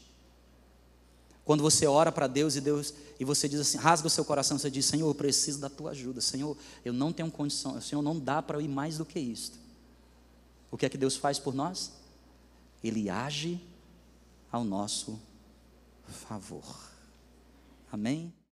Quando 1.45 1.63
você 1.63 1.87
ora 1.87 2.11
para 2.11 2.27
Deus 2.27 2.57
e 2.57 2.61
Deus 2.61 2.95
e 3.19 3.25
você 3.25 3.49
diz 3.49 3.61
assim, 3.61 3.77
rasga 3.77 4.07
o 4.07 4.11
seu 4.11 4.25
coração, 4.25 4.59
você 4.59 4.71
diz: 4.71 4.87
Senhor, 4.87 5.09
eu 5.09 5.15
preciso 5.15 5.59
da 5.59 5.69
tua 5.69 5.91
ajuda. 5.91 6.21
Senhor, 6.21 6.57
eu 6.85 6.93
não 6.93 7.13
tenho 7.13 7.31
condição. 7.31 7.81
Senhor, 7.81 8.03
não 8.03 8.19
dá 8.19 8.41
para 8.41 8.61
ir 8.61 8.69
mais 8.69 8.99
do 8.99 9.05
que 9.05 9.19
isto. 9.19 9.59
O 10.71 10.77
que 10.77 10.87
é 10.87 10.89
que 10.89 10.99
Deus 10.99 11.17
faz 11.17 11.39
por 11.39 11.55
nós? 11.55 11.93
Ele 12.83 13.11
age 13.11 13.61
ao 14.51 14.65
nosso 14.65 15.21
favor. 16.09 16.65
Amém? 17.91 18.33